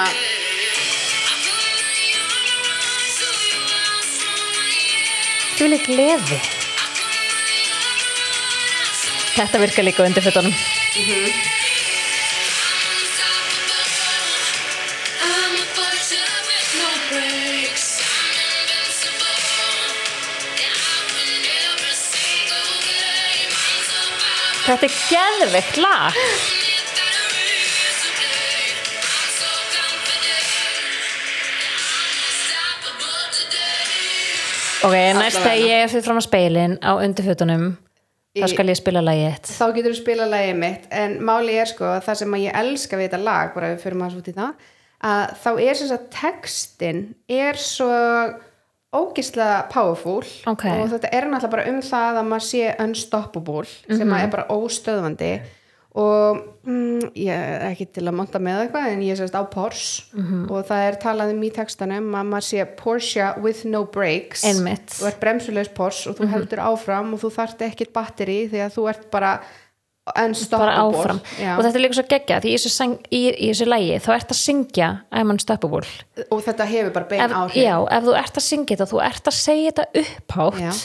[20.59, 23.53] Yeah, I win every single game.
[23.55, 24.67] I'm so powerful.
[24.67, 26.62] Þetta er geðveikt lag
[34.83, 37.65] Ok, næst þegar ég er fyrir fram á speilin á undirfötunum
[38.33, 41.69] þá skal ég spila lagið eitt þá getur þú spila lagið mitt en máli er
[41.69, 44.31] sko að það sem að ég elska við þetta lag bara við fyrir maður út
[44.31, 44.71] í það
[45.03, 47.89] að þá er sem sagt textin er svo
[48.93, 50.65] ógislega powerful Ok.
[50.69, 53.65] og þetta er náttúrulega bara um það að maður sé unstoppable
[53.97, 55.31] sem að er bara óstöðvandi
[55.93, 59.45] og mm, ég er ekki til að monta með eitthvað en ég er sérst á
[59.45, 60.07] Porsche.
[60.49, 64.45] Og það er talað um í textanum að maður sé Porsche with no brakes.
[64.49, 64.95] Einmitt.
[64.97, 68.73] þú ert bremsulegs Porsche og þú heldur áfram og þú þarft ekkit batteri því að
[68.79, 69.35] þú ert bara
[70.19, 71.19] unstoppable.
[71.55, 74.09] Og þetta er líka svo geggja því í þessu, sang, í, í þessu lagi þá
[74.17, 75.85] ert að syngja I'm unstoppable.
[76.27, 77.61] Og þetta hefur bara bein ef, áhrif.
[77.61, 80.83] Já, ef þú ert að syngja þetta þú ert að segja þetta upphátt.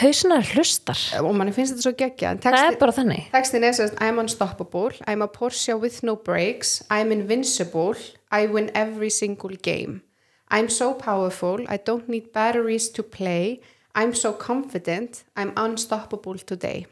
[0.00, 0.98] Hausunar hlustar.
[1.20, 3.26] Og manni finnst þetta svo geggja það er bara þannig.
[3.32, 7.94] textin er sérst I'm unstoppable, I'm a Porsche with no brakes I'm invincible
[8.30, 10.02] I win every single game.
[10.50, 13.60] I'm so powerful, I don't need batteries to play
[13.94, 16.86] I'm so confident I'm unstoppable today.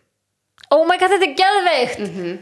[0.71, 1.99] Oh my god, þetta er geðveikt!
[1.99, 2.39] Mhm.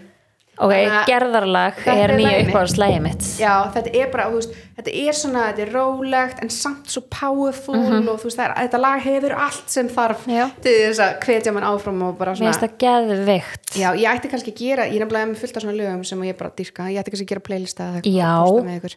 [0.59, 3.27] Ok, að- gerðarlag er nýja lagið mitt.
[3.41, 7.77] Já, þetta er bara, veist, þetta er svona, þetta er rólegt en samt svo powerful
[7.77, 10.25] og þú veist, það er, þetta lag hefur allt sem þarf.
[10.27, 10.47] Já.
[10.63, 14.09] til þess að hvetja mann áfram og bara mér svona finnst það geðveikt Já, ég
[14.17, 16.51] ætti kannski að gera, ég er nefnilega með fullt af svona lögum sem ég bara
[16.57, 18.97] dyrka, ég ætti kannski að gera playlista eða eitthvað.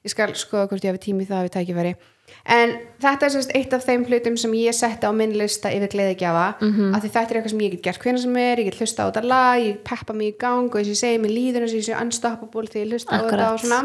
[0.00, 1.90] Ég skal skoða hvort ég hafi tími það við tækifæri
[2.44, 5.92] en þetta er sérst eitt af þeim hlutum sem ég setti á minn lista yfir
[5.94, 6.70] gleðigjafa mm.
[6.74, 6.94] -hmm.
[6.96, 9.02] af því þetta er eitthvað sem ég get gert hvernig sem er, ég get hlusta
[9.02, 11.66] á þetta lag ég peppa mig í gang og þess að ég segi mér líður
[11.66, 13.52] eins og ég sé unstoppable þegar ég hlusta á þetta Akkurat.
[13.52, 13.80] og svona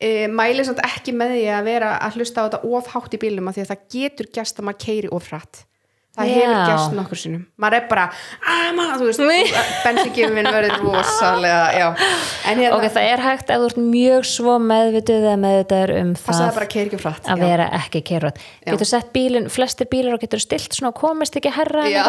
[0.00, 3.22] e, mæli samt ekki með því að vera að hlusta á þetta of hátt í
[3.22, 5.64] bílum af því að það getur gæst að maður keiri of hratt
[6.16, 7.42] það hefur gæst nokkur sinnum.
[7.60, 8.04] Maður er bara,
[8.52, 11.86] að maður, þú veist bensingjöfum minn verður rosalega já,
[12.50, 16.14] en hérna ok, það er hægt ef þú ert mjög svo meðvituð eða meðvitaður um
[16.20, 16.42] það
[17.26, 21.36] að vera ekki keirot getur sett bílin, flestir bílar og getur stilt svona og komist
[21.38, 22.02] ekki herra Já,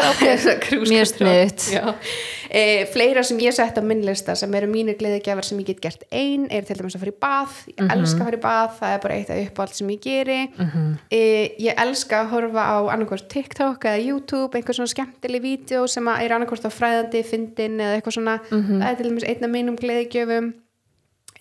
[0.64, 1.68] cruise mjög sniðut
[2.49, 5.82] e, fleira sem ég sett á minn lista sem eru mínir gleðigjafar sem ég get
[5.84, 7.58] gert ein er til dæmis að fara í bað.
[7.68, 7.91] Ég Mhm.
[7.97, 10.39] elska að fara í bað, það er bara eitt af uppáhald sem ég geri.
[11.12, 11.20] E,
[11.60, 16.32] ég elska að horfa á annarkvort TikTok eða YouTube, einhver svona skemmtileg vídeo sem er
[16.36, 18.80] annarkvort á fræðandi fyndin eða eitthvað svona, Mhm.
[18.82, 20.54] það er til dæmis einn af mínum gleðigjöfum.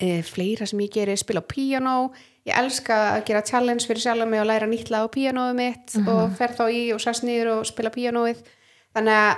[0.01, 2.13] E, fleira sem ég geri, spila á piano
[2.47, 5.97] ég elska að gera challenge fyrir sjálf mig og læra nýtt lag á pianoið mitt
[6.07, 8.37] og fer þá í og sest niður og spila pianoið
[8.95, 9.37] þannig að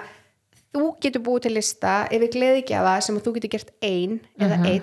[0.75, 4.83] þú getur búið til lista yfir gleðigjafa sem þú getur gert ein eða einn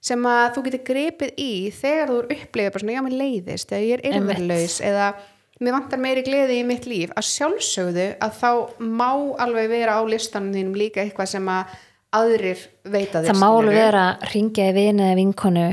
[0.00, 3.72] sem að þú getur gripið í þegar þú er upplifið bara svona, já, mér leiðist
[3.76, 5.14] eða ég er yrðverðlaus eða
[5.60, 7.12] mér vantar meiri gleði í mitt líf.
[7.16, 8.50] Að sjálfsögðu að þá
[8.80, 9.10] má
[9.44, 11.78] alveg vera á listanum þínum líka eitthvað sem að
[12.14, 15.68] aðrir veita þér það má alveg vera að ringja í vini eða vinkonu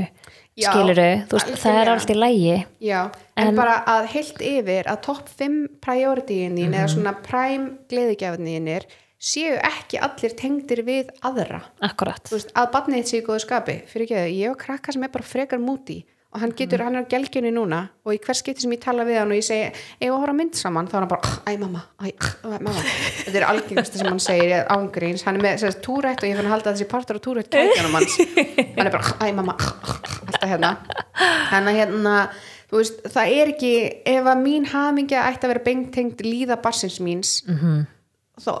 [0.58, 3.00] Já, skiluru, veist, það er allt í lægi Já,
[3.38, 9.54] en, bara að heilt yfir að topp 5 priorityinn þín eða svona prime gleðigjafniðinir séu
[9.66, 11.64] ekki allir tengdir við aðra.
[12.30, 15.06] Veist, að barnið þitt sé í góðu skapi fyrir ekki að ég og krakka sem
[15.06, 18.42] er bara frekar múti og hann getur, hann er á gelgjunni núna og í hvers
[18.42, 20.88] skipti sem ég tala við hann og ég segi var að horfa á mynd saman,
[20.90, 22.10] þá er hann bara æ mamma, æ,
[22.44, 22.84] mamma.
[23.24, 26.50] Þetta er algengasta sem hann segir ángríns, hann er með sérst, túrætt og ég fann
[26.50, 28.18] að halda að þessi partur á túrætt gætjanum hans,
[28.76, 30.74] hann er bara æ mamma, alltaf hérna.
[31.48, 32.14] Þannig að hérna,
[32.68, 33.72] þú veist það er ekki,
[34.12, 37.86] ef að mín hamingja ætti að vera bengtengt líða barsins míns Mhm.
[38.38, 38.52] þá,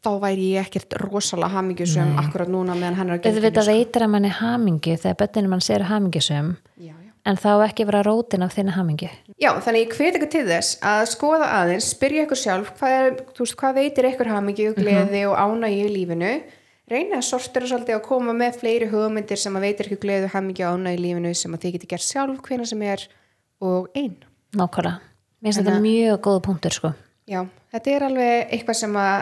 [0.00, 4.12] þá væri ég ekkert rosalega hamingjusum akkurat núna meðan hann er að auðvitað veitir að
[4.14, 7.05] mann er hamingju þegar bönninu mann sér hamingjusum já, já.
[7.26, 9.08] En þá ekki vera rótin af þinni hamingju.
[9.42, 13.16] Já, þannig ég hveti ykkur til þess að skoða aðeins, spyrja ykkur sjálf hvað, er,
[13.40, 16.30] veist, hvað veitir ykkur hamingi og gleði og ánægi í lífinu.
[16.86, 20.34] Reyna að sortera svolítið og koma með fleiri hugmyndir sem að veitir ykkur gleði og
[20.36, 23.06] hamingi og ánægi í lífinu sem að þið getur gert sjálf hvena sem er
[23.66, 24.14] og einn
[24.54, 25.00] nákvæmlega,
[25.42, 26.92] mér finnst þetta mjög góða punktur sko.
[27.26, 27.40] Já,
[27.74, 29.16] þetta er alveg eitthvað sem að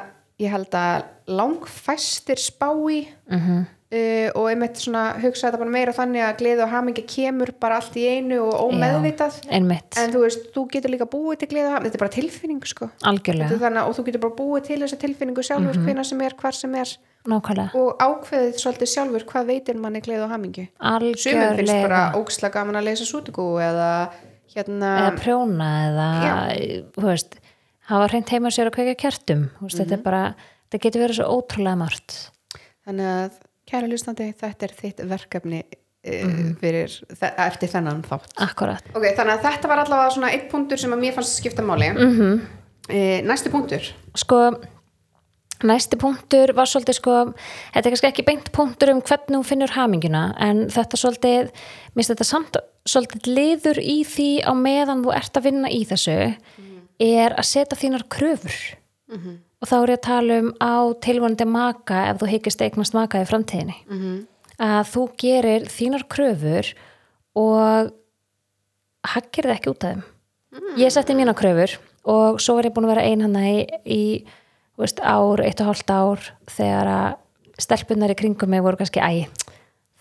[0.44, 1.06] ég held að
[1.40, 3.64] langfæstir spá í Mhm.
[3.94, 7.78] Uh, og einmitt svona hugsa þetta bara meira þannig að gleði og hamingi kemur bara
[7.80, 9.38] allt í einu og ómeðvitað.
[9.54, 12.16] einmitt, en þú veist, þú getur líka búið til gleði og hamingi, þetta er bara
[12.18, 12.90] tilfinning sko.
[13.04, 15.84] Þannig, og þú getur bara búið til þessa tilfinningu sjálfur Mhm.
[15.86, 16.96] hvena sem er, hvar sem er.
[17.24, 20.68] Nákvæmlega, og ákveðið svolítið sjálfur hvað veitir manni gleði og hamingi
[21.16, 24.10] sumum finnst bara óksla gaman að lesa sútugú eða
[24.54, 26.08] hérna eða prjóna eða
[27.00, 27.38] veist,
[27.88, 29.48] hafa hreint heima sér að kveika kertum.
[29.56, 29.84] Þú veist, Mhm.
[29.88, 30.34] þetta er bara,
[30.70, 32.30] þetta getur verið svo ótrúlega margt.
[32.86, 33.30] Þannig að
[33.74, 35.64] kæra hlustandi þetta er þitt verkefni
[36.04, 36.58] Mhm.
[36.60, 36.92] fyrir,
[37.40, 41.00] eftir þennan þátt akkurat, ok, þannig að þetta var allavega svona eitt punktur sem að
[41.00, 42.40] mér fannst skipta máli mm Mhm.
[42.90, 43.24] -hmm.
[43.24, 44.40] næsti punktur sko
[45.64, 47.14] næsti punktur var svolítið sko
[47.72, 51.50] þetta er kannski ekki beint punktur um hvernig hún finnur haminguna en þetta svolítið
[51.96, 52.56] minnst þetta samt
[52.86, 56.36] svolítið liður í því á meðan þú ert að vinna í þessu
[57.00, 58.76] er að setja þínar kröfur
[59.64, 63.22] og þá er ég að tala um á tilvonandi maka ef þú hyggist eignast maka
[63.22, 63.76] í framtíðinni.
[64.60, 66.68] Að þú gerir þínar kröfur
[67.40, 67.88] og
[69.14, 70.04] hakkir það ekki út af þeim.
[70.78, 74.02] Ég setti mína kröfur og svo var ég búin að vera ein hann í, í
[74.76, 79.24] veist, ár, eitt og hálft ár þegar að stelpunar í kringum mig voru kannski æ,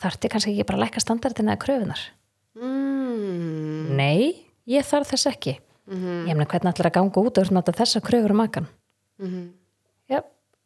[0.03, 2.05] þarfti kannski ekki bara að lækka standardina eða kröfunar
[2.59, 3.93] mm.
[3.95, 5.59] nei, ég þarf þess ekki.
[5.83, 8.35] Ég meina hvernig ætlar að ganga út og nota þessa kröfur
[9.19, 9.53] á makan
[10.09, 10.19] já,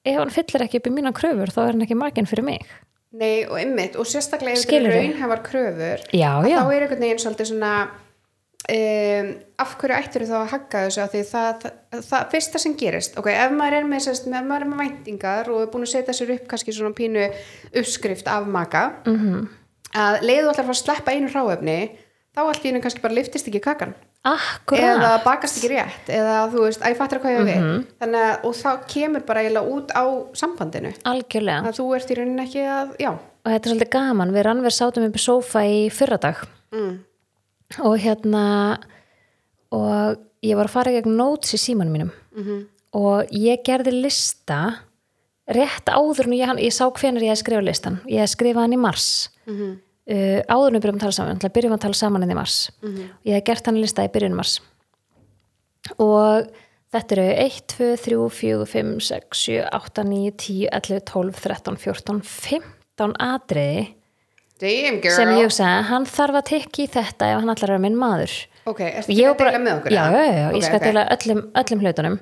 [0.06, 2.66] ef hann fyllir ekki upp í mína kröfur þá er hann ekki makin fyrir mig
[3.12, 4.98] nei, og ymmit, og sérstaklega ef þetta Skilurðu?
[4.98, 7.72] eru raunhæfar kröfur já, já, þá er einhvern veginn svolítið svona
[8.68, 9.30] um,
[9.64, 13.18] af hverju ættir þá að hagga þessu af því það, það, það fyrsta sem gerist
[13.20, 15.94] ok, ef maður er með, sérst, ef maður er með væntingar og er búin að
[15.94, 17.28] setja sér upp kannski svona pínu
[17.82, 19.16] uppskrift af maka Mhm.
[19.24, 19.48] -hmm.
[19.96, 21.80] að leiðu allar að sleppa einu hráefni
[22.36, 23.96] þá allt í einu kannski bara liftist ekki kakan
[24.26, 24.84] akkurat.
[24.84, 27.60] Eða bakast ekki rétt eða þú veist, að ég fattar hvað ég við.
[27.62, 27.86] Mhm.
[28.02, 30.04] þannig að, og þá kemur bara eiginlega út á
[30.34, 30.94] sambandinu.
[31.04, 31.62] Algjörlega.
[31.68, 34.76] Að þú ert í rauninni ekki að, já, og þetta er svolítið gaman við rannverð
[34.76, 36.48] sátum upp í sófa í fyrradag.
[36.72, 37.00] Mm.
[37.80, 38.44] og hérna
[39.72, 42.12] og ég var að fara gegn notes í símanum mínum.
[42.36, 42.68] Mhm.
[42.94, 44.80] og ég gerði lista
[45.48, 48.74] rétt áður en ég, ég sá hvenær ég hef skrifað listan ég hef skrifað hann
[48.74, 49.30] í mars.
[49.48, 49.80] Mhm.
[50.10, 52.32] Uh, áður en við byrjum að tala saman þannig að byrjum að tala saman inn
[52.32, 53.04] í mars Mhm.
[53.12, 54.60] og ég hef gert hann lista í byrjun mars
[56.04, 56.48] og
[56.94, 61.78] þetta eru 1, 2, 3, 4, 5, 6, 7, 8, 9, 10, 11, 12, 13,
[61.78, 63.88] 14, 15 atriði
[64.58, 67.98] Damn sem ég hugsaði, hann þarf að tekja í þetta ef hann allar er minn
[68.00, 68.32] maður
[68.68, 69.94] Ok, ertu Ég ekki að deila með okkur?
[69.94, 70.88] já, já, já, ég Ok, skal ok.
[70.88, 72.16] deila öllum, öllum hlutunum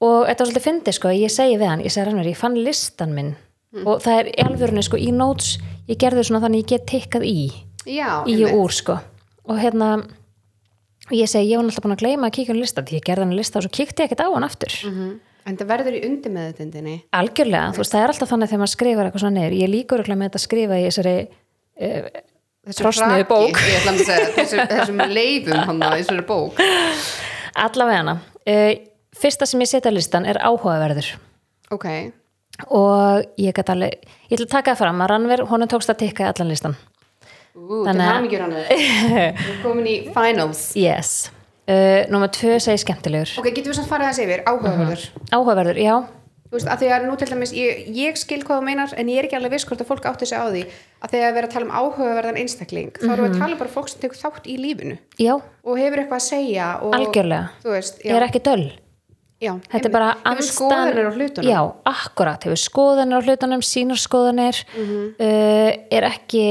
[0.00, 2.58] og þetta var svolítið fyndið sko, ég segi við hann, ég segi rannur, ég fann
[2.58, 3.36] listan minn
[3.70, 3.84] Mm.
[3.86, 5.52] og það er alvörunni sko í notes,
[5.90, 7.50] ég gerði svona þannig ég get tikkað í,
[7.88, 8.98] Já, í og úr sko.
[9.50, 9.90] Og hérna
[11.10, 13.26] ég segi, ég var náttúrulega búin að gleyma að kíkja hann listan því ég gerði
[13.26, 14.78] hann lista og svo kíkti ég ekkert á hann aftur.
[14.86, 15.18] Mhm.
[15.48, 18.60] En það verður í undir með þetta algjörlega, þú veist, það er alltaf þannig þegar
[18.60, 21.14] maður skrifar eitthvað svona niður, ég líkur ekki með þetta að skrifa í þessari
[22.60, 23.58] Þessu Trosnuðu hraki, bók.
[24.36, 26.60] Þessum leifum hann í þessari bók.
[27.56, 28.72] Allavega hana uh,
[29.16, 31.08] fyrsta sem ég setja á listan er áhugaverður.
[31.72, 31.86] Ok,
[32.68, 33.96] og ég get alveg
[34.30, 36.76] ég ætla að taka það fram að Rannver, honum tókst að tikka í allan listan.
[37.54, 38.56] Ú, til Þannig að- hamingjur hann
[39.48, 40.62] Við komin í finals.
[40.78, 41.30] Yes.
[41.70, 43.36] Uh, Númer tvö segi skemmtilegur.
[43.38, 45.04] Ok, getum við samt farið að yfir, áhugaverður.
[45.30, 45.94] Áhugaverður, já,
[46.50, 49.10] Þú veist, að því að nú til dæmis, ég, ég skil hvað þú meinar en
[49.12, 50.62] ég er ekki alveg viss hvort að fólk átti sig á því.
[50.98, 53.60] Að þegar við erum að tala um áhugaverðan einstakling þá erum við að tala um
[53.60, 54.96] bara fólk sem tekur þátt í lífinu.
[55.22, 57.52] Já, og hefur eitthvað að segja og, algjörlega.
[57.70, 58.64] veist, ég er ekki döll
[59.40, 60.10] já, þetta er bara
[61.16, 61.60] hlutunum já,
[61.90, 65.14] akkurat, hefur skoðanir á hlutunum sínar skoðanir Mhm.
[65.20, 66.44] uh, er ekki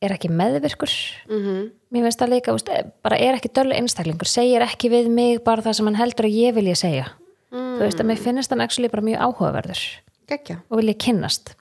[0.00, 0.92] er ekki meðvirkur
[1.28, 1.70] Mhm.
[1.92, 2.68] mér finnst það líka, úst,
[3.02, 6.36] bara er ekki döll einstaklingur, segir ekki við mig bara það sem hann heldur að
[6.36, 7.06] ég vilja segja
[7.50, 7.78] Mm.
[7.78, 9.80] þú veist að mér finnst hann actually bara mjög áhugaverður
[10.28, 11.54] Gekkja, og vilja kynnast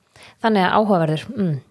[0.43, 1.61] þannig að áhugaverður mm.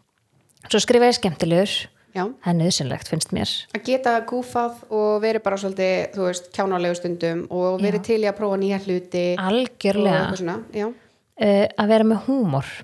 [0.68, 1.86] svo skrifa ég skemmtilegur
[2.18, 2.24] já.
[2.44, 3.54] Það er nöðsynlegt finnst mér.
[3.78, 8.30] Að geta gúfað og verið bara svolítið, þú veist, kjánalegu stundum og verið til í
[8.30, 10.24] að prófa nýja hluti algjörlega.
[10.42, 12.74] svona, uh, að vera með húmor.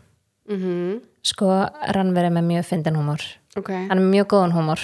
[0.51, 1.47] Mm sko
[1.97, 3.23] rann verið með mjög fyndin húmor.
[3.57, 4.83] Ok, hann er mjög góðan húmor.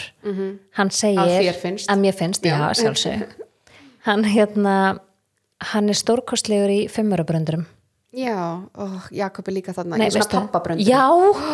[0.78, 1.28] Hann segir Að
[1.84, 3.26] að mér finnst, já, Já.
[4.08, 4.76] hann hérna
[5.72, 7.66] hann er stórkostlegur í fimmurabröndurum
[8.16, 8.34] já,
[8.74, 8.84] ó,
[9.14, 11.04] Jakob er líka þarna í svona pappabröndur já,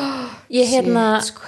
[0.51, 1.43] ég hérna Shit, sko.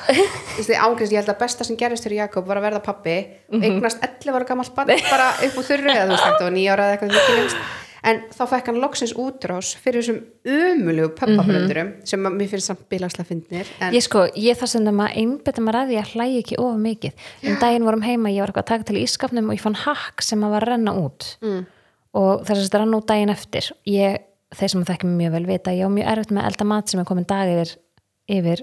[0.87, 3.19] Ángriðst, ég held að besta sem gerist fyrir Jakob var að verða pappi
[3.49, 3.63] Mhm.
[3.65, 6.73] eignast 11 ára gamalt bann bara upp úr þurru eða þú veist, þetta var nýja
[6.73, 7.57] ára eða eitthvað ekki lengst.
[8.09, 12.85] en þá fekk hann loksins útrás fyrir þessum ömulegu pappabröndurum sem að mér finnst samt
[12.89, 13.95] bilagslega en Mhm.
[13.97, 17.13] ég sko, ég það sem að einbetta maður að því að hlægi ekki of mikið
[17.49, 20.23] um daginn vorum heima, ég var eitthvað að taka til ískapnum og ég fann hakk
[20.23, 21.67] sem að var að renna út mm.
[22.15, 24.19] og þess að þetta rann út daginn eftir ég,
[24.55, 27.05] þeir sem þekkjum mjög vel vita ég á mjög erfitt með elda mat sem er
[27.05, 27.75] komin dag yfir,
[28.29, 28.63] yfir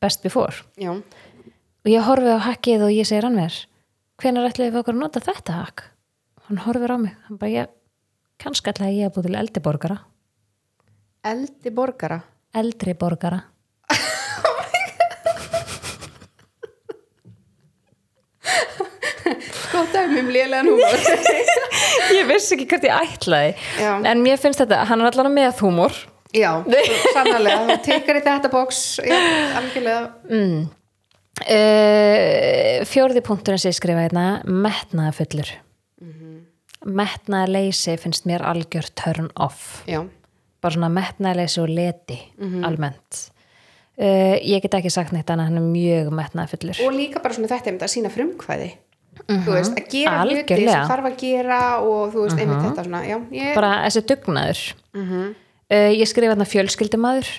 [0.00, 0.64] best before.
[0.76, 3.56] Já, og ég horfi á hakkið og ég segir hann mér
[4.20, 5.86] hvenær ætlaði við okkur að nota þetta hakk
[6.48, 7.72] hann horfir á mig hann bara, ég,
[8.42, 9.98] kannski ætlaði ég að búið til eldri borgara.
[11.24, 12.20] Eldi borgara?
[12.54, 13.40] Eldri borgara.
[19.74, 21.00] Gott dæmi um lélegan húmor.
[22.14, 23.54] Ég vissi ekki hvert ég ætlaði.
[23.80, 23.94] Já.
[24.06, 25.96] en mér finnst þetta, hann er allan með húmor
[26.34, 26.50] já,
[27.14, 29.18] sannlega, þú tekkar í þetta box já,
[29.60, 30.02] algjörlega.
[31.44, 35.48] Uh, fjórði punkturinn sem ég skrifa hérna metnaðafullur
[35.98, 36.36] mm -hmm.
[37.00, 39.82] metnaðaleysi finnst mér algjör turn off.
[39.86, 40.06] Já,
[40.62, 42.18] bara svona metnaðaleysi og leti
[42.62, 43.30] almennt.
[43.98, 47.48] Uh, ég get ekki sagt neitt annað hann er mjög metnaðafullur og líka bara svona
[47.48, 48.72] þetta einmitt að sína frumkvæði.
[49.28, 50.72] Þú veist, að gera hluti Algjörlega.
[50.72, 54.62] sem þarf að gera og þú veist, einmitt þetta svona já, ég, bara þessi dugnaður
[55.72, 57.30] uh, ég skrifa hérna fjölskyldumadur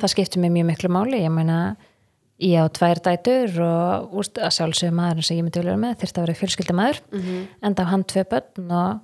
[0.00, 1.20] það skiptir mér mjög miklu máli.
[1.24, 1.58] Ég meina
[2.42, 6.00] ég á tvær dætur og úst, að sjálfsögum maður sem ég myndi vilja vera með
[6.02, 7.44] þyrfti að vera fjölskyldumadur mm -hmm.
[7.68, 9.00] enda á hann tvö börn og,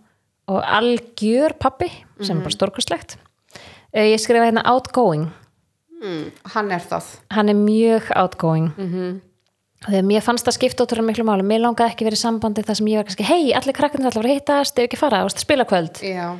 [0.52, 3.16] og algjör pappi sem er bara stórkostlegt.
[3.96, 5.30] Uh, ég skrifa hérna outgoing.
[6.02, 7.04] Mm, hann er það.
[7.30, 8.72] Hann er mjög outgoing.
[8.76, 9.20] -hmm.
[9.86, 11.42] þegar mér fannst það skipta ótrúlega miklu máli.
[11.42, 14.26] Mér langaði ekki verið sambandi þar sem ég var kannski hei, allir krakkarnir ætla að
[14.26, 16.02] að hittast ef ekki fara, spila kvöld.
[16.02, 16.36] Já,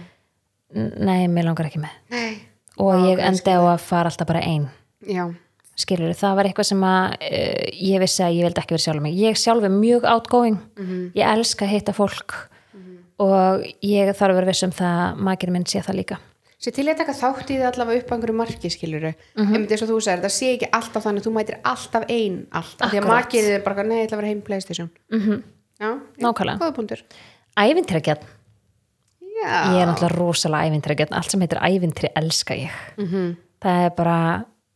[0.75, 1.97] nei, mér langar ekki með.
[2.13, 2.35] Nei,
[2.79, 4.69] og Vá, ég endi á að fara alltaf bara ein.
[5.09, 5.27] Já.
[5.83, 9.03] Skilur það var eitthvað sem að uh, ég vissi að ég vildi ekki verið sjálf
[9.03, 9.15] mig.
[9.17, 10.59] Ég sjálf er mjög outgoing.
[11.17, 12.37] Ég elska að hitta fólk.
[13.23, 16.19] Og ég þarf að vera viss um það makir minn sé það líka.
[16.63, 19.43] Sér til ég að taka þátt í það allavega upp á einhverju marki skiluru, mm
[19.43, 19.55] -hmm.
[19.55, 22.93] einmitt eins og þú segir það sé ekki alltaf þannig, þú mætir alltaf ein alltaf,
[22.93, 24.91] því að makið er bara, nei, ég ætla að vera heim í Playstation.
[25.11, 25.43] Mm -hmm.
[25.83, 25.91] Já,
[26.23, 26.59] Nákvæmlega.
[26.59, 27.03] Góða punktur.
[27.59, 28.23] Ævintrækjarn,
[29.43, 32.71] Já, ég er náttúrulega rosalega ævintrækjarn allt sem heitir ævintri elska ég.
[32.99, 33.37] Mhm.
[33.63, 34.17] það er bara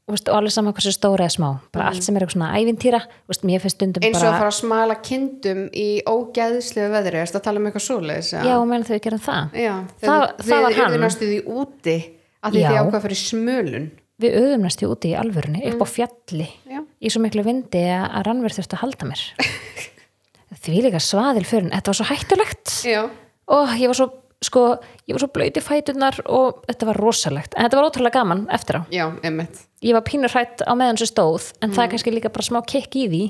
[0.06, 1.48] veist, og alveg saman hversu stóra eða smá.
[1.74, 4.94] Bara allt sem er eitthvað svona ævintýra veist, eins og bara að fara að smala
[5.02, 9.56] kindum í ógeðslegu veðri erstu að tala um eitthvað svoleiðis já, menn þau gerum það.
[9.58, 10.92] Já Það- það var hann.
[10.92, 11.96] þið næstu því úti
[12.42, 12.68] að því Já.
[12.70, 13.90] þið ákvað fyrir smölun.
[14.16, 18.22] Við auðum næstu úti í alvörunni upp á fjalli já, í svo miklu vindi að
[18.24, 19.24] rannverð þurfti að halda mér.
[20.62, 22.72] Því líka svaðil fyrir þetta var svo hættulegt.
[22.86, 23.02] Já,
[23.50, 24.06] og ég var svo
[24.44, 24.66] sko,
[25.08, 28.80] ég var svo blöyti fætunar og þetta var rosalegt, en þetta var ótrúlega gaman eftir
[28.80, 32.14] á, já, emmitt ég var pínur hrætt á meðan sem stóð, en það er kannski
[32.14, 33.22] líka bara smá kikk í því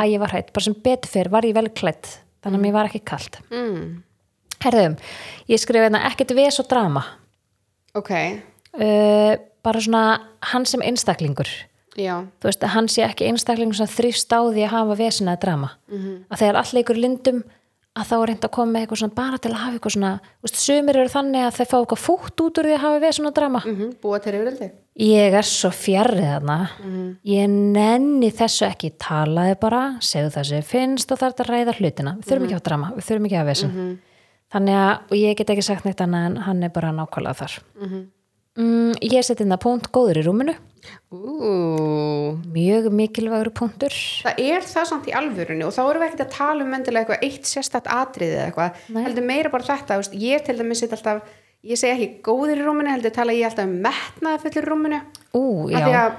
[0.00, 2.76] að ég var hrætt, bara sem betur fyrir var ég vel klætt, þannig að mér
[2.76, 3.40] var ekki kalt.
[3.52, 4.02] Mm.
[4.60, 4.96] herðum,
[5.48, 7.04] ég skrifa hérna ekkert ves og drama.
[7.96, 8.10] Ok,
[8.76, 9.34] uh,
[9.64, 10.04] bara svona
[10.52, 11.48] hann sem einstaklingur.
[11.98, 15.40] Já, þú veist, hann sé ekki einstaklingur sem þrýfst á því að hafa vesina að
[15.46, 15.70] drama.
[15.90, 16.18] -hmm.
[16.30, 17.42] að þegar all leikur lindum
[18.00, 20.12] að þá er reynd að koma með eitthvað svona bara til að hafa eitthvað svona,
[20.44, 23.30] veist, sumir eru þannig að þeir fá eitthvað fútt út úr því að hafa vesina
[23.30, 23.62] að drama.
[23.66, 24.70] Mm búa til yfirildi
[25.00, 26.58] ég er svo fjarrið þarna.
[27.24, 31.76] Ég nenni þessu ekki talaði bara, segðu það sem finnst og það er að ræða
[31.78, 33.98] hlutina, við þurfum ekki að hafa drama við þurfum ekki að hafa vesin
[34.50, 37.58] þannig að, og ég get ekki sagt neitt annað en hann er bara nákvæmlega þar
[38.60, 40.56] mm, ég seti að punkt góður í rúminu.
[41.10, 43.94] Ú, mjög mikilvægur punktur.
[44.24, 47.02] Það er það samt í alvörunni og þá erum við ekkert að tala um endilega
[47.02, 50.94] eitthvað eitt sérstætt atriði eða eitthvað, heldur meira bara þetta veist, ég til dæmis sitt
[50.96, 51.20] alltaf
[51.66, 55.02] ég segi ekki góðir í rúminu, heldur tala ég alltaf um metnaða fullir í rúminu.
[55.36, 56.16] Ú, af því að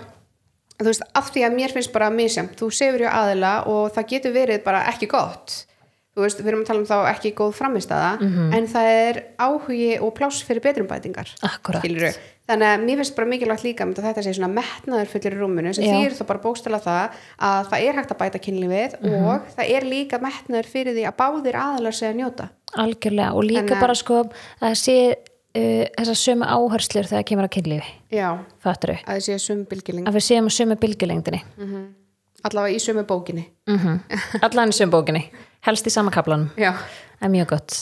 [0.82, 4.10] þú veist, af því að mér finnst bara misjamt, þú sefur hjá aðila og það
[4.14, 5.62] getur verið bara ekki gott
[6.16, 8.53] þú veist, við erum að tala um þá ekki góð framistæða, Mhm.
[8.53, 11.30] en það er áhugi og pláss fyrir betrumbætingar
[12.51, 15.74] þannig að mér finnst bara mikilvægt líka að þetta sé svona metnaður fullir í rúminu
[15.74, 19.24] sem þýr þá bara bókstala það að það er hægt að bæta kynlífið Mhm.
[19.24, 22.49] og það er líka metnaður fyrir því að báðir aðalar segja njóta.
[22.76, 24.24] Algjörlega og líka að- bara sko
[24.62, 25.16] að sé
[25.55, 27.91] uh, þessar sömu áherslur þegar kemur að kynlífi.
[28.12, 31.41] Já, fattur að þið séu sum bylgiling að við séum sömu bylgjulengdinni
[32.48, 33.46] allavega í sumu bókinni.
[33.70, 34.20] Mm -hmm.
[34.46, 35.32] allan í sömu bókinni.
[35.62, 36.50] Helst í sama kaplanum
[37.22, 37.78] það er mjög gott.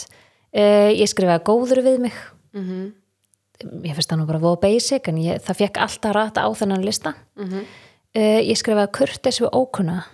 [0.49, 2.13] Uh, ég skrifaði góður við mig.
[2.53, 2.93] Mhm.
[3.83, 6.85] ég finnst það nú bara voða basic en ég, það fekk alltaf rata á þennan
[6.85, 7.13] lista.
[7.37, 10.05] Uh, ég skrifaði kurteis við ókunna.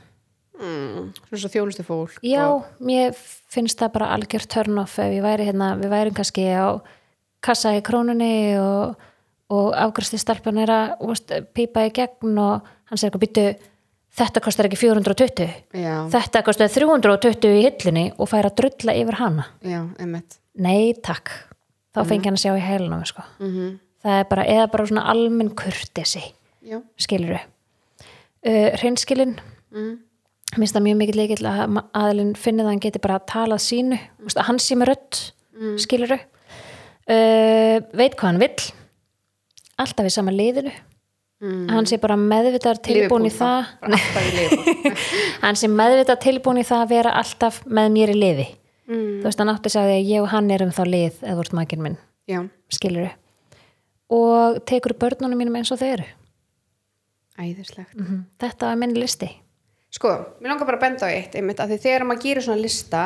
[0.56, 3.12] Mm, svona svo þjónustu fólk já, og, mér
[3.52, 6.80] finnst það bara algjör turn off ef ég væri hérna, við værum kannski á
[7.44, 8.96] kassa í krónunni og,
[9.52, 13.46] og afgræsti stelpun er að veist, pípa í gegn og hann segir eitthvað byttu
[14.16, 19.20] þetta kostar ekki 420 já, þetta kostar 320 í hillunni og fær að drulla yfir
[19.22, 19.50] hana.
[19.66, 21.34] Já, emmitt nei takk,
[21.92, 23.26] þá fengi hann að sjá í heilunum sko.
[23.44, 23.74] mm
[24.06, 26.24] það er bara, eða bara svona almenn kurtesi
[27.02, 29.36] skilur uh, hreinskilin.
[29.76, 29.96] Mm.
[30.56, 33.20] mér finnst það mjög mikill leikill að ma- aðilinn finni það að hann geti bara
[33.28, 33.98] talað sínu.
[33.98, 34.32] Mm.
[34.32, 35.22] að hann sé með rödd
[35.60, 35.78] mm.
[35.84, 38.68] skiluru uh, veit hvað hann vill.
[39.82, 40.72] Alltaf í sama liðinu
[41.44, 41.66] Mm.
[41.68, 43.74] hann sé bara meðvitað tilbúin í það.
[43.92, 44.96] Liverpool.
[45.44, 48.48] hann sé meðvitað tilbúin í það að vera alltaf með mér í liði.
[48.86, 49.20] Mm.
[49.20, 51.56] þú veist hann átti að segja að ég og hann erum þá lið eða vort
[51.58, 51.96] makinn minn,
[52.30, 53.10] já, skiluru
[54.14, 56.06] og tekur börnunum mínum eins og þau eru.
[57.42, 57.96] Æðislegt.
[57.98, 59.32] Mm þetta var minn listi.
[59.96, 60.12] Sko,
[60.44, 63.04] mér langar bara að benda á eitt einmitt, að þegar maður gerir svona lista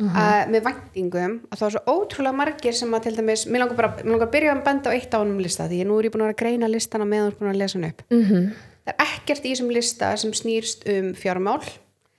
[0.00, 3.78] uh, með væntingum að þá er svo ótrúlega margir sem að til dæmis mér langar
[3.78, 5.98] bara, mér langar að byrja að benda á eitt á honum lista því ég nú
[5.98, 8.24] er ég búin að greina listana meðan þú er búin að lesa hann upp mm
[8.24, 8.50] -hmm.
[8.84, 11.62] það er ekkert í þessum lista sem snýrst um fjármál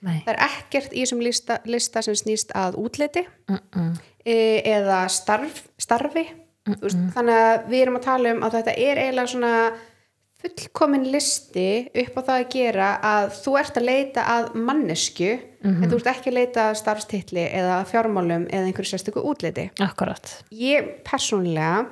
[0.04, 0.22] Nei.
[0.24, 3.96] það er ekkert í þessum lista, lista sem snýst að útliti -mm.
[4.24, 6.26] e, eða starf, starfi
[6.80, 9.72] veist, þannig að við erum að tala um að þetta er eiginlega svona
[10.44, 15.32] fullkomin listi upp á það að gera að þú ert að leita að mannesku
[15.64, 19.70] en þú ert ekki að leita að starfstitli eða fjármálum eða einhverju sérstöku útliti.
[19.82, 21.86] Akkurat ég persónulega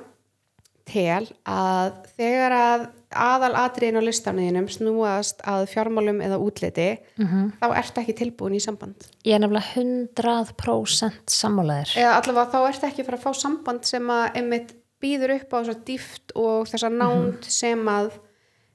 [0.83, 7.99] tel að þegar að aðal atriðin á listanuðinum snúast að fjármálum eða útliti þá ert
[8.01, 9.07] ekki tilbúin í samband.
[9.23, 14.13] Ég er nefnilega 100% sammálaðir eða allavega þá ert ekki fara að fá samband sem
[14.13, 18.13] að einmitt býður upp á þessa dýft og þessa nánd sem að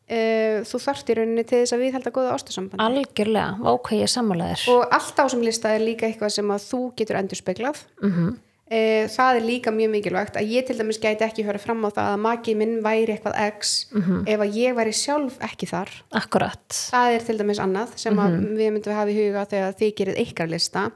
[0.09, 3.95] uh, þú þarft í rauninni til þess að við held að góða ástasamband algjörlega, ok,
[4.01, 7.83] ég sammálaðir og allt á sem lista er líka eitthvað sem að þú getur endurspeglað.
[8.03, 8.33] Mm -hmm.
[8.73, 11.91] uh, það er líka mjög mikilvægt að ég til dæmis gæti ekki höra fram á
[11.91, 13.87] það að maki minn væri eitthvað x
[14.27, 15.91] ef að ég væri sjálf ekki þar.
[16.13, 19.95] Akkurat, það er til dæmis annað sem að við myndum hafa í huga þegar þið
[19.95, 20.91] gerir ykkar lista.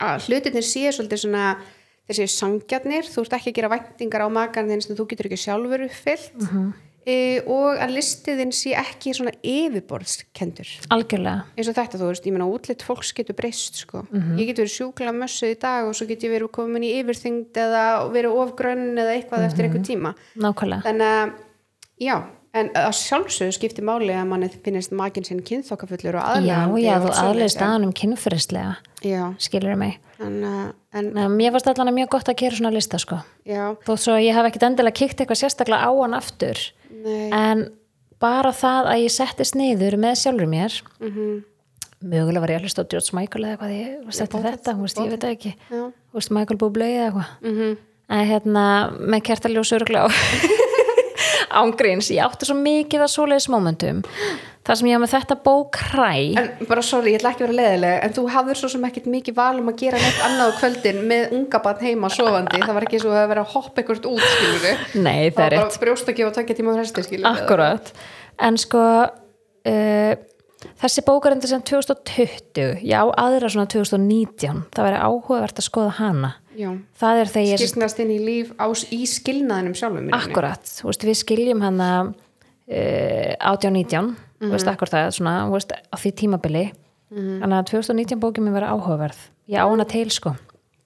[0.00, 1.56] Að hlutinir séu svolítið svona
[2.10, 5.84] séu sangjarnir, þú ert ekki að gera væntingar á makarnir sem þú getur ekki sjálfur
[5.86, 6.32] uppfyllt
[7.06, 12.36] e, og að listiðin sé ekki svona yfirborðskendur algjörlega, eins og þetta þú veist, ég
[12.36, 14.04] meina útlitt fólks getur breyst sko,
[14.38, 17.62] ég get verið sjúkla mössuð í dag og svo get ég verið komin í yfirþyngd
[17.64, 20.14] eða verið ofgrönn eða eitthvað eftir einhver tíma.
[20.40, 20.84] Nákvæmlega.
[20.88, 21.32] Þannig að
[22.00, 22.16] já,
[22.56, 26.94] en að sjálfsögðu skipti máli að manni finnist makinn sinn kynþokkafullur og já, aðlandi já,
[26.98, 28.72] og þú staðanum kynfyrirslega
[29.06, 30.00] já, skilur mig?
[30.20, 33.20] En, uh, en Nei, mér varst allan mjög gott að gera svona lista sko.
[33.46, 37.28] já, þótt svo ég hef ekkit endilega kikt eitthvað sérstaklega á hann aftur nei.
[37.34, 37.68] En
[38.20, 41.38] bara það að ég settist niður með sjálfur mér mhm,
[42.00, 45.14] mögulega var ég að hlusta á George Michael eða hvað ég bókað, þetta, veist, ég
[45.14, 45.54] veit ekki.
[46.16, 47.32] Veist, Michael Bublé eða eitthvað.
[47.50, 47.78] Mhm.
[48.10, 48.64] En hérna
[48.98, 50.06] með kertaljós örgla á
[51.60, 54.00] ángríns, ég átti svo mikið að svoleiðis momentum
[54.70, 56.10] þar sem ég var með þetta bók hræ.
[56.38, 59.08] En bara sorry, ég ætla ekki að vera leiðileg en þú hafður svo sem ekkit
[59.10, 62.86] mikið val um að gera neitt annað kvöldin með unga barn heima sofandi, það var
[62.86, 65.82] ekki svo að vera að hoppa eitthvað út, skilur við nei, það það var bara
[65.84, 67.92] brjóst að gefa takja tíma á resti, skilur við Akkurat,
[68.46, 70.14] en sko uh,
[70.84, 76.34] þessi bókar endur sem 2020, já aðra svona 2019, það væri áhugavert að skoða hana,
[76.60, 81.06] Já, það er þegar ég skipnast inn í líf á, í skilnaðinum sjálfum akkurat, veist,
[81.06, 86.64] við skiljum hana uh, 18-19 þú veist, akkur það, svona, veist, á því tímabili.
[87.10, 89.22] Þannig að 2019 bókin mér verið áhugaverð.
[89.50, 90.34] Ég á hana til, sko.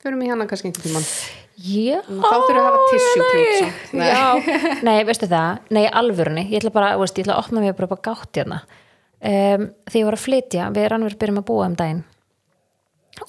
[0.05, 1.09] Förum í hana kannski einhvern tímann.
[1.55, 3.93] Já, Þá þurfum við að hafa samt.
[3.95, 4.07] Nei.
[4.09, 4.25] Já,
[4.89, 6.49] nei, veistu það, nei, alvörunni.
[6.51, 8.65] Ég ætla bara, veist, ég ætla að opna mig bara upp á gátt hérna
[9.25, 12.03] um, þegar ég var að flytja við rannverð byrjum að búa um daginn.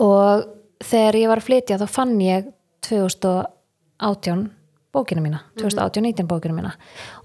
[0.01, 0.45] Og
[0.83, 2.49] þegar ég var að flytja þá fann ég
[2.87, 4.45] 2018
[4.95, 6.71] bókina mína, 2018-19 bókina mína.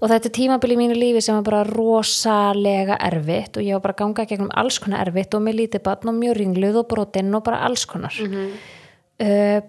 [0.01, 3.85] Og þetta er tímabili í mínu lífi sem var bara rosalega erfitt og ég var
[3.85, 6.89] bara að ganga gegnum alls konar erfitt og með lítið batn og mjög ringluð og
[6.91, 8.17] brotinn og bara alls konar.
[9.21, 9.61] Uh,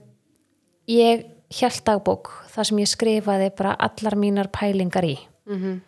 [0.91, 1.27] ég
[1.61, 5.17] held dagbók þar sem ég skrifaði bara allar mínar pælingar í.
[5.47, 5.81] Mhm.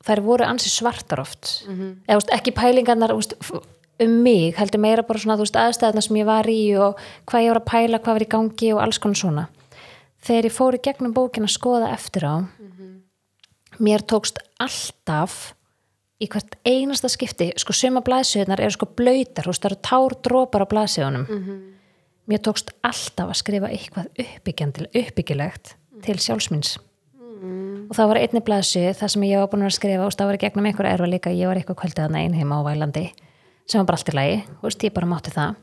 [0.00, 1.66] þær voru ansi svartar oft.
[2.08, 3.34] Eða þú veist, ekki pælingarnar veist,
[4.00, 6.96] um mig, heldur meira bara svona aðstæðna sem ég var í og
[7.28, 9.48] hvað ég var að pæla, hvað var í gangi og alls konar svona
[10.24, 12.34] þegar ég fór í gegnum bókin að skoða eftir á
[13.80, 15.54] mér tókst alltaf
[16.20, 20.16] í hvert einasta skipti sko suma blaðsöðunar eru sko blöytar þú veist, það eru tár
[20.26, 21.26] drópar á blaðsöðunum
[22.30, 24.12] mér tókst alltaf að skrifa eitthvað
[24.92, 26.76] uppbyggilegt til sjálfsmins
[27.90, 30.40] og það var einni blaðsöð þar sem ég var búin að skrifa og það var
[30.44, 33.06] gegnum einhver erfa líka, ég var eitthvað kvöldið að einn heima á Vælandi
[33.70, 35.58] sem var bara allt í lagi, þú veist, ég bara mátti það.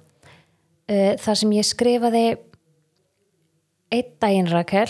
[0.87, 2.23] Uh, þar sem ég skrifaði
[3.91, 4.89] einn daginn Rakel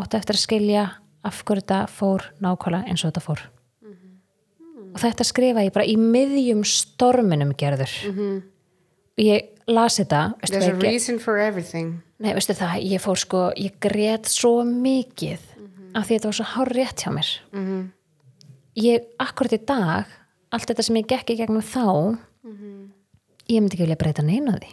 [0.00, 0.84] átti eftir að skilja
[1.26, 3.40] af hverju þetta fór nákvæmlega eins og þetta fór.
[4.90, 7.92] Og þetta skrifa ég bara í miðjum storminum gerður.
[9.16, 12.00] Og ég las þetta There's a reason for everything.
[12.18, 15.40] Nei, veistu það, ég fór sko, ég grét svo mikið
[15.94, 17.30] af því þetta var svo hár rétt hjá mér.
[18.80, 20.04] Ég, akkurat í dag
[20.50, 22.18] allt þetta sem ég gekk í gegnum þá
[23.50, 24.70] ég myndi ekki vilja breyta neina því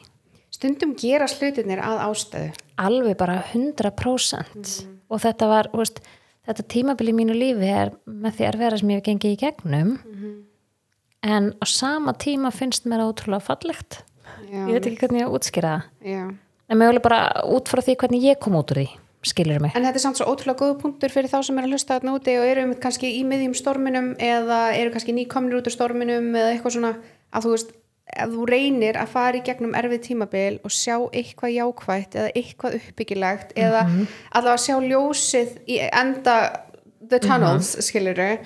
[0.58, 2.54] Stundum gera slutinir að ástæðu.
[2.82, 4.72] Alveg bara 100%
[5.08, 6.02] og þetta var, veist,
[6.50, 9.92] þetta tímabili í mínu lífi er með því erfiðara sem ég hef gengið í gegnum.
[11.28, 14.02] En á sama tíma finnst mér það ótrúlega fallegt.
[14.48, 16.36] Já, ég veit ekki hvernig ég að útskýra það.
[16.68, 18.90] En mögulega bara út frá því hvernig ég kom út úr því
[19.28, 19.74] skilur mig.
[19.78, 22.18] En þetta er samt svo ótrúlega góð punktur fyrir þá sem er að hlusta þarna
[22.18, 26.32] úti og eru um kannski í miðjum storminum eða eru kannski nýkomnir út úr storminum
[26.34, 26.94] eða eitthvað svona
[27.34, 27.74] að þú veist
[28.16, 32.78] ef þú reynir að fara í gegnum erfið tímabil og sjá eitthvað jákvætt eða eitthvað
[32.80, 33.84] uppbyggilegt eða
[34.32, 36.38] allavega sjá ljósið í enda
[37.10, 38.46] the tunnels mm -hmm.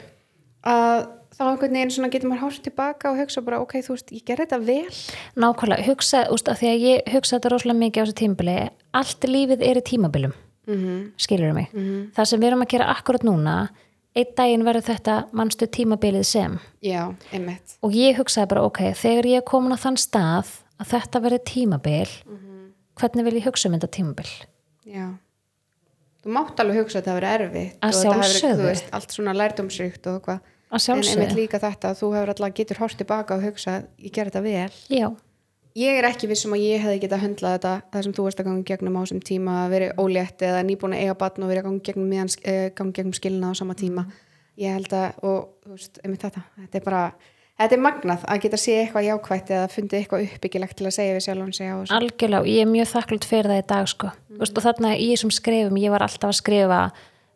[0.63, 1.07] að
[1.41, 4.25] þá einhvern veginn svona getur maður hárt tilbaka og hugsa bara ok, þú veist, ég
[4.27, 4.95] gerði þetta vel.
[5.41, 8.57] Nákvæmlega, hugsa, úst, að því að ég hugsa þetta rosalega mikið á þessu tímabili
[8.99, 10.33] allt lífið er í tímabilum.
[10.69, 10.99] Mm -hmm.
[11.17, 11.71] skilur mig,
[12.15, 13.69] það sem við erum að gera akkurat núna,
[14.15, 19.29] einn daginn verður þetta mannstu tímabilið sem Já, einmitt og ég hugsaði bara ok, þegar
[19.31, 20.51] ég er komin á þann stað
[20.81, 22.09] að þetta verður tímabil
[23.01, 24.31] hvernig vil ég hugsa um þetta tímabil
[24.85, 25.07] Já.
[26.21, 28.73] Þú mátt alveg hugsa að hafi verið erfitt Að sjálfsögðu.
[28.93, 30.41] allt svona lærdómsríkt og eitthvað.
[30.71, 34.11] að En einmitt líka þetta að þú hefur alltaf getur hort tilbaka og hugsa ég
[34.13, 34.71] gerði þetta vel.
[34.89, 35.07] já,
[35.77, 38.47] Ég er ekki vissum að ég hefði getað höndlað þetta það sem þú veist að
[38.49, 41.61] ganga gegnum á þessum tíma að verið ólétt eða nýbúin að eiga batn og verið
[41.61, 44.03] að ganga gegnum, miðan, eh, ganga gegnum skilna á sama tíma.
[44.59, 47.03] Ég held að, og þú veist, einmitt þetta, þetta er bara,
[47.61, 51.15] þetta er magnað að geta sé eitthvað jákvætt eða fundið eitthvað uppbyggilegt til að segja
[51.15, 51.95] við sjálfum sig á þessu.
[52.01, 54.11] algjörlega og ég er mjög þakklátt fyrir það í dag sko.
[54.11, 54.41] mm.
[54.41, 56.81] Og þarna í þessum skrifum ég var alltaf að skrifa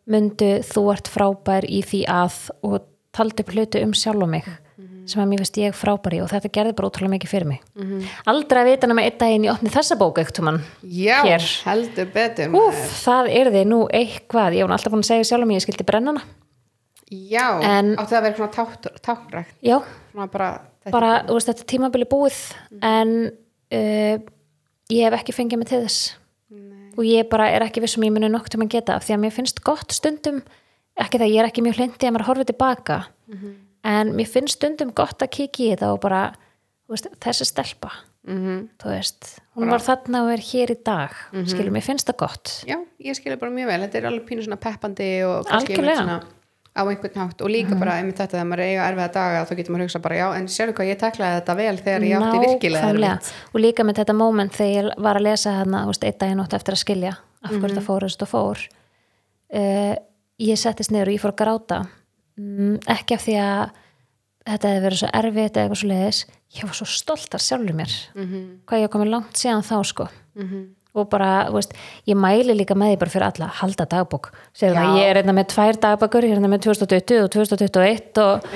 [0.06, 2.84] myndu þú ert frábær í því að og
[3.16, 4.44] taldi upp hluti um sjálf og mig
[5.06, 7.60] sem að mér finnst ég frábær í og þetta gerði bara ótrúlega mikið fyrir mig.
[8.26, 11.46] Aldrei að vita nema einn daginn ég opni þessa bók eitt um hann Já, Hér.
[11.68, 12.56] heldur betur.
[12.58, 14.56] Úf, það er þið nú eitthvað.
[14.58, 16.22] Ég nú alltaf búin að segja sjálf mig ég skildi brennana.
[17.10, 19.54] Já, En- áttu það að vera svona tákn- táknrækt.
[19.62, 19.78] já,
[20.12, 20.48] Svona bara,
[20.90, 22.38] bara, veist, þetta tímabili búið
[22.82, 23.30] en
[23.70, 24.18] uh,
[24.90, 26.14] ég hef ekki fengið mig til þess.
[26.96, 29.20] Og ég bara er ekki vissum ég muni nokk til að geta af því að
[29.22, 30.42] mér finnst gott stundum
[30.98, 32.96] ekki það, ég er ekki mjög hlindi að maður horfið tilbaka
[33.86, 36.24] en mér finnst stundum gott að kíkja í þetta og bara
[36.90, 37.92] veist, þessi stelpa
[38.26, 38.68] Mhm.
[38.82, 41.12] þú veist, hún var þarna og er hér í dag
[41.46, 42.50] skilur, mér finnst það gott.
[42.66, 46.16] Já, ég skilja bara mjög vel, þetta er alveg pínu svona peppandi og Algjörlega.
[46.76, 47.40] á einhvern hátt.
[47.40, 50.02] Og líka bara einmitt þetta þegar maður er eiga erfiða daga þá getur maður hugsa
[50.02, 53.32] bara já, en sérðu hvað ég teklaði þetta vel þegar ég átti virkilega erfitt.
[53.54, 56.74] Og líka með þetta moment þegar ég var að lesa veist, einn daginn átt eftir
[56.74, 57.12] að skilja
[57.44, 57.70] af hverju Mhm.
[57.70, 58.58] þetta fórust og fór
[59.54, 59.94] uh,
[60.40, 61.88] ég settist niður og ég fór að gráta
[62.38, 63.66] mm, ekki af því að
[64.46, 66.24] þetta hefði verið svo erfitt eða eitthvað svo leiðis
[66.56, 67.92] ég var svo stolt af sjálfur mér.
[68.14, 68.40] Mhm.
[68.66, 70.08] hvað ég komið langt síðan þá sko.
[70.96, 71.74] Og bara, veist,
[72.08, 74.30] ég mæli líka með því bara fyrir alla, halda dagbók.
[74.56, 78.46] Ég er hérna með tvær dagbækur ég er hérna með 2020 og 2021 og,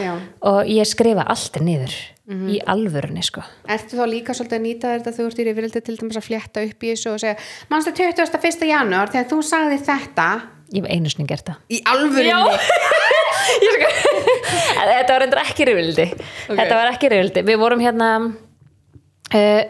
[0.49, 1.93] og ég skrifa allt niður
[2.31, 3.43] í alvörunni sko.
[3.69, 6.65] Ertu þá líka svolítið að nýta þetta þú ert í rifrildi til dæmis að flétta
[6.65, 7.37] upp í þessu og segja
[7.69, 8.69] mannstu 21.
[8.71, 10.29] janúar þegar þú sagði þetta?
[10.71, 11.57] Ég hef einu sinni gert það.
[11.69, 13.10] Í alvörinni
[14.91, 16.07] þetta var endur ekki rifildi
[16.49, 19.65] þetta var ekki rifildi, við vorum hérna uh,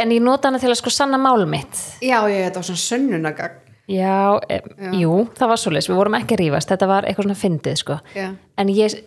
[0.00, 1.76] en ég nota hana til að sko sanna mál mitt.
[2.00, 3.58] Já, ég, þetta var svona sönnunagagn
[3.92, 4.60] já, e,
[5.00, 5.88] jú, það var svoleiðis.
[5.90, 7.98] Við vorum ekki rífast, þetta var eitthvað svona fyndið sko.
[8.16, 8.28] Já.
[8.56, 9.00] en ég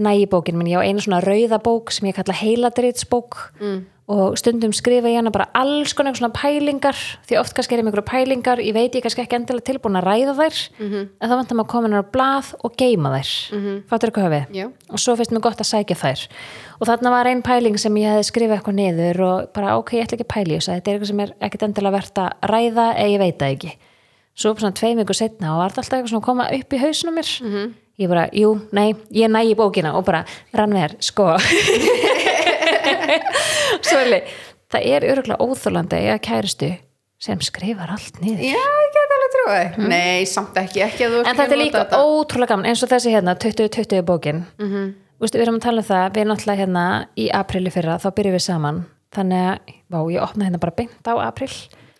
[0.00, 3.40] næ í bókin minn, ég á einu svona rauða bók sem ég kalla heiladritsbók.
[3.60, 3.80] Mm.
[4.10, 6.98] Og stundum skrifa ég hana bara alls konar svona pælingar
[7.28, 9.98] því oft kannski er ég með einhverju pælingar ég veit ég kannski ekki endilega tilbúin
[10.00, 11.04] að ræða þær -hmm.
[11.20, 13.82] en þá vantar maður að koma hennar á blað og geima þær mm -hmm.
[13.86, 14.66] fattur eitthvað höfið Já.
[14.90, 16.20] og svo finnst mér gott að sækja þær
[16.80, 20.02] og þarna var ein pæling sem ég hefði skrifað eitthvað niður og bara ok, ég
[20.04, 22.30] ætla ekki að pæli þess að þetta er eitthvað sem er ekkit endilega verðt að
[22.42, 23.72] ræða eða ég veit það ekki
[24.34, 27.14] svo svona tveim ykkur setna og var alltaf eitthvað svona að koma upp í hausnum
[27.14, 27.72] mér -hmm.
[27.98, 31.36] ég bara, jú, nei, ég næ í bókina og bara, rannver, sko
[33.88, 34.22] Svolí,
[34.72, 36.70] það er öruglega óþólandi að kæristu
[37.20, 41.24] sem skrifar allt niður Já, ég get alveg trúið Nei, samt ekki, ekki að þú
[41.24, 42.00] en þetta er líka þetta.
[42.00, 44.70] ótrúlega gaman eins og þessi hérna 2020 bókin mm.
[44.70, 44.94] -hmm.
[45.20, 46.84] Vistu, við erum að tala um það, við náttúrulega hérna
[47.20, 48.80] í aprili fyrra, þá byrjum við saman
[49.12, 51.50] þannig að, vá, ég opna hérna bara beint á april,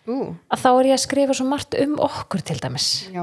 [0.09, 3.21] Ú, að þá er ég að skrifa svo margt um okkur til dæmis já,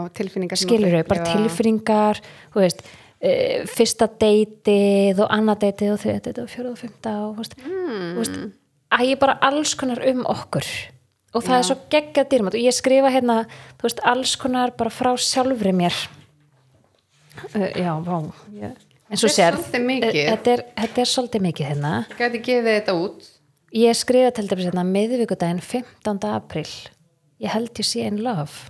[0.55, 1.35] skilur við, bara upplifa.
[1.35, 2.21] tilfinningar
[2.55, 2.85] veist,
[3.25, 7.57] uh, fyrsta deytið og annað deytið og þriða deytið og fjóruð og fymta og veist,
[7.63, 8.11] mm.
[8.19, 8.39] veist,
[8.95, 10.69] að ég bara alls konar um okkur.
[11.37, 12.57] Og það er svo geggjað dýrmætt.
[12.57, 13.43] Og ég skrifa hérna,
[13.77, 15.97] þú veist, alls konar bara frá sjálfri mér.
[17.53, 18.19] Uh, já, vá.
[18.19, 19.57] Og Þetta er sér.
[19.57, 21.93] þetta er, þetta er svolítið mikið hérna.
[22.19, 23.29] Gæti gefið þetta út.
[23.77, 26.19] Ég skrifa til dæmis hérna miðvikudaginn 15.
[26.29, 26.69] april
[27.43, 28.69] ég held ég sé in love.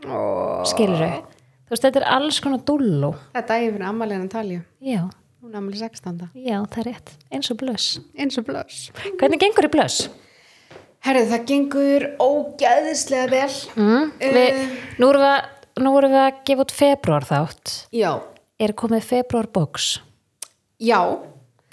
[0.00, 1.29] Ó, skilur við
[1.70, 5.04] þú veist, þetta er alls konar dúllú Þetta er fyrir ammaliðan Talju já,
[5.40, 6.26] Hún er ammali 16.
[6.34, 7.12] já, það er rétt.
[7.32, 7.86] Eins og blöss.
[8.18, 8.90] Eins og blöss.
[9.16, 10.02] Hvernig gengur í blöss?
[11.00, 13.54] Herðu, það gengur ógæðislega vel.
[13.80, 14.58] Mm, Eh, við,
[15.00, 15.80] nú, erum við, að-
[16.12, 18.10] við að gefa út februar þátt Já,
[18.60, 20.00] er komið februar box
[20.80, 21.00] já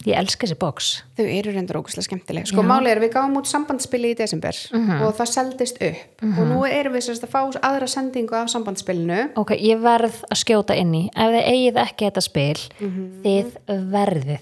[0.05, 0.89] ég elska þessi box.
[1.17, 2.47] Þau eru reyndur ógæðslega skemmtileg.
[2.47, 5.01] Sko máli er við gáum út sambandspili í desember Mhm.
[5.03, 6.21] og það seldist upp.
[6.23, 9.31] Og nú erum við sérst að fá aðra sendingu af sambandspilinu.
[9.35, 11.09] Ok, ég verð að skjóta inn í.
[11.15, 13.21] Ef þið eigið ekki þetta spil Mhm.
[13.23, 13.51] þið
[13.91, 14.39] verðið.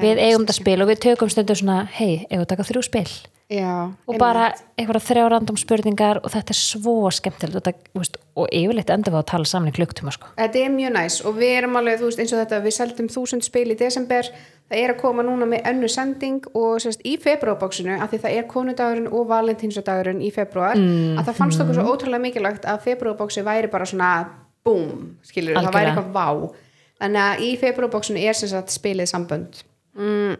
[0.00, 3.08] Við eigum þetta spil og við tökum stundum svona hei, eigum við taka þrjú spil?
[3.50, 7.66] Já, og bara einhverja þrjá random spurningar og þetta er svo skemmtilegt.
[7.66, 10.28] Og, veist, og yfirleitt endur við að tala saman í klukktíma sko.
[10.38, 13.08] Þetta er mjög næs og við erum alveg, þú veist, eins og þetta við seldum
[13.08, 14.22] þúsund spil í desember
[14.70, 18.36] það er að koma núna með önnu sending og sérst í februarbóksinu, af því það
[18.38, 22.84] er konudagurinn og valentínsdagurinn í februar Mm, að það fannst okkur svo ótrúlega mikilvægt að
[22.86, 24.10] februarbóksi væri bara svona
[24.64, 26.28] boom, skilur það væri eitthvað vá.
[27.00, 29.62] Þannig að í februarbóksinu er sérst að spilið sambönd.
[29.98, 30.38] Mm,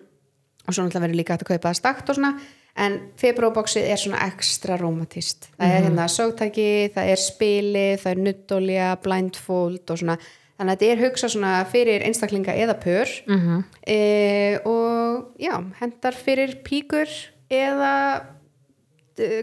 [0.66, 2.34] og svo náttúrulega verður líka að kaupa stakt og svona
[2.80, 8.22] en februarbóksið er svona ekstra romantist það er hérna sögtæki, það er spili það er
[8.26, 10.16] nuttolja, blindfold og svona,
[10.60, 13.62] þannig að þetta er hugsa svona fyrir einstaklinga eða pör -hmm.
[13.88, 17.08] e, og já, hendar fyrir píkur
[17.48, 17.94] eða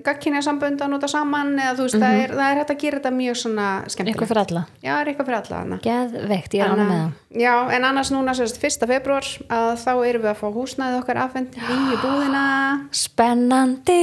[0.05, 2.99] gagkinja sambönd að nota saman eða þú veist, það, er, það er hægt að gera
[3.01, 4.13] þetta mjög svona skemmtilegt.
[4.13, 4.63] Eitthvað fyrir alla?
[4.81, 7.13] Já, það er eitthvað fyrir alla geðveikt, ég er ánum með það.
[7.37, 8.87] Já, en annars núna sérst 1.
[8.89, 12.45] februar að þá erum við að fá húsnæðið okkar afhend nýju búðina.
[12.95, 13.99] Spennandi,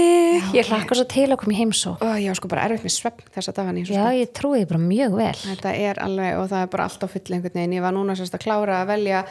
[0.54, 1.96] ég hlakka svo til að koma í heimsó
[2.34, 5.34] var sko bara erfitt með svepp ég er svo já, ég trúi bara mjög vel.
[5.44, 7.76] Þetta er alveg og það er bara allt á full einhvern veginn.
[7.78, 9.22] Ég var núna sérst að klára að velja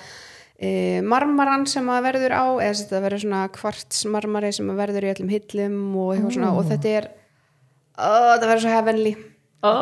[1.07, 5.31] marmaran sem að verður á eða að verður svona kvartsmarmari sem að verður í öllum
[5.33, 7.07] hillum og svona og þetta er
[7.97, 8.73] ó, þetta verður svo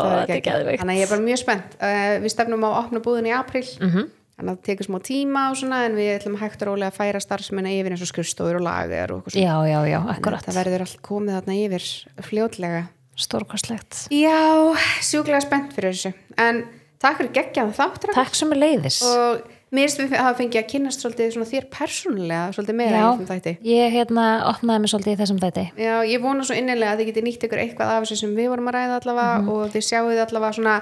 [0.06, 0.58] þetta geggjað.
[0.62, 0.82] geðveikt.
[0.84, 1.78] Þannig að ég er bara mjög spennt.
[1.82, 4.10] Uh, Við stefnum á að opna búðin í april Mhm.
[4.38, 7.22] þannig að það tekur smá tíma svona en við ætlum hægt og rólega að færa
[7.22, 11.02] starfsmenn yfir eins og skrifstofur og lagar og já, já, já, akkurat, það verður allt
[11.06, 11.88] komið þarna yfir
[12.26, 12.84] fljótlega.
[13.22, 14.08] Stórkostlegt.
[14.10, 14.74] Já,
[15.04, 16.14] sjúklega spennt fyrir þessu.
[16.42, 16.64] En
[17.02, 20.70] takk fyrir geggjaðan þáttur takk sem er leiðis og mér finnst við hafa fengið að
[20.74, 23.54] kynnast svolítið þér persónulega svolítið meira í þessum þætti.
[23.72, 25.68] Ég hérna opnaði mig svolítið í þessum þætti.
[25.80, 28.52] Já, ég vona svo innilega að þið getið nýtt ykkur eitthvað af þessu sem við
[28.52, 30.76] vorum að ræða allavega og þið sjáuð allavega svona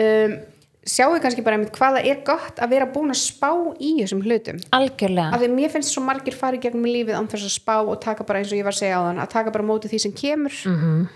[0.00, 0.38] um,
[0.86, 3.50] sjáuð kannski bara einmitt hvað það er gott að vera búin að spá
[3.82, 4.62] í þessum hlutum.
[4.76, 5.34] Algjörlega.
[5.34, 8.26] Af því mér finnst svo margir farið gegnum lífið án þess að spá og taka
[8.28, 10.14] bara eins og ég var að segja á þann að taka bara móti því sem
[10.14, 10.54] kemur.
[10.54, 11.06] -hmm.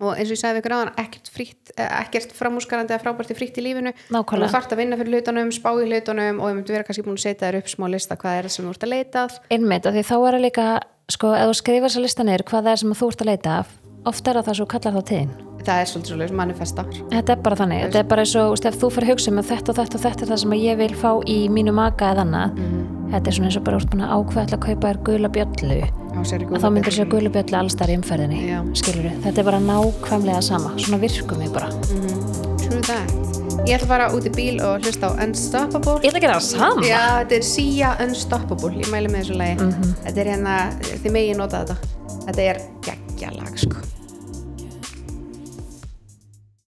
[0.00, 1.32] Og eins og ég sagði við ykkur á ekkert,
[1.76, 3.92] eh, ekkert framúskarandi eða frábært er frítt í lífinu.
[4.10, 4.48] Nákvæmlega.
[4.48, 7.18] þú þarft að vinna fyrir hlutunum, spá í hlutunum og ég myndi vera kannski búin
[7.18, 9.38] að setja þér upp smá lista hvað er það sem þú ert að leita að.
[9.50, 10.66] Einmitt, af því þá er það líka
[11.10, 13.30] sko, ef þú skrifar þess að lista niður hvað það er sem þú ert að
[13.32, 16.84] leita af ofta er það svo kallar þá tíðin það er svolítið svolítið manifesta.
[17.10, 19.40] Þetta er bara þannig, þetta er bara eins og ef þú fyrir að hugsa um
[19.40, 22.10] að þetta og þetta og þetta er það sem ég vil fá í mínu maka
[22.14, 22.60] eða annað.
[23.10, 25.80] Þetta er svona eins og bara úr búin að kaupa þér gula bjöllu.
[26.20, 28.40] Að þá myndir sér gula bjöllu allstar í umferðinni
[28.78, 31.70] skilur þetta er bara nákvæmlega sama svona virkum við bara.
[32.60, 33.16] True that.
[33.68, 35.98] Ég ætla að fara út í bíl og hlusta á Unstoppable.
[36.00, 36.86] Ég ætla að gera það sama.
[36.86, 39.70] Já, þetta er Sia Unstoppable Ég mæli með þessu lagi.
[40.06, 40.58] Þetta er hérna,
[40.90, 41.96] þið megin nota þetta.
[42.26, 43.99] Þetta er geggja lag sko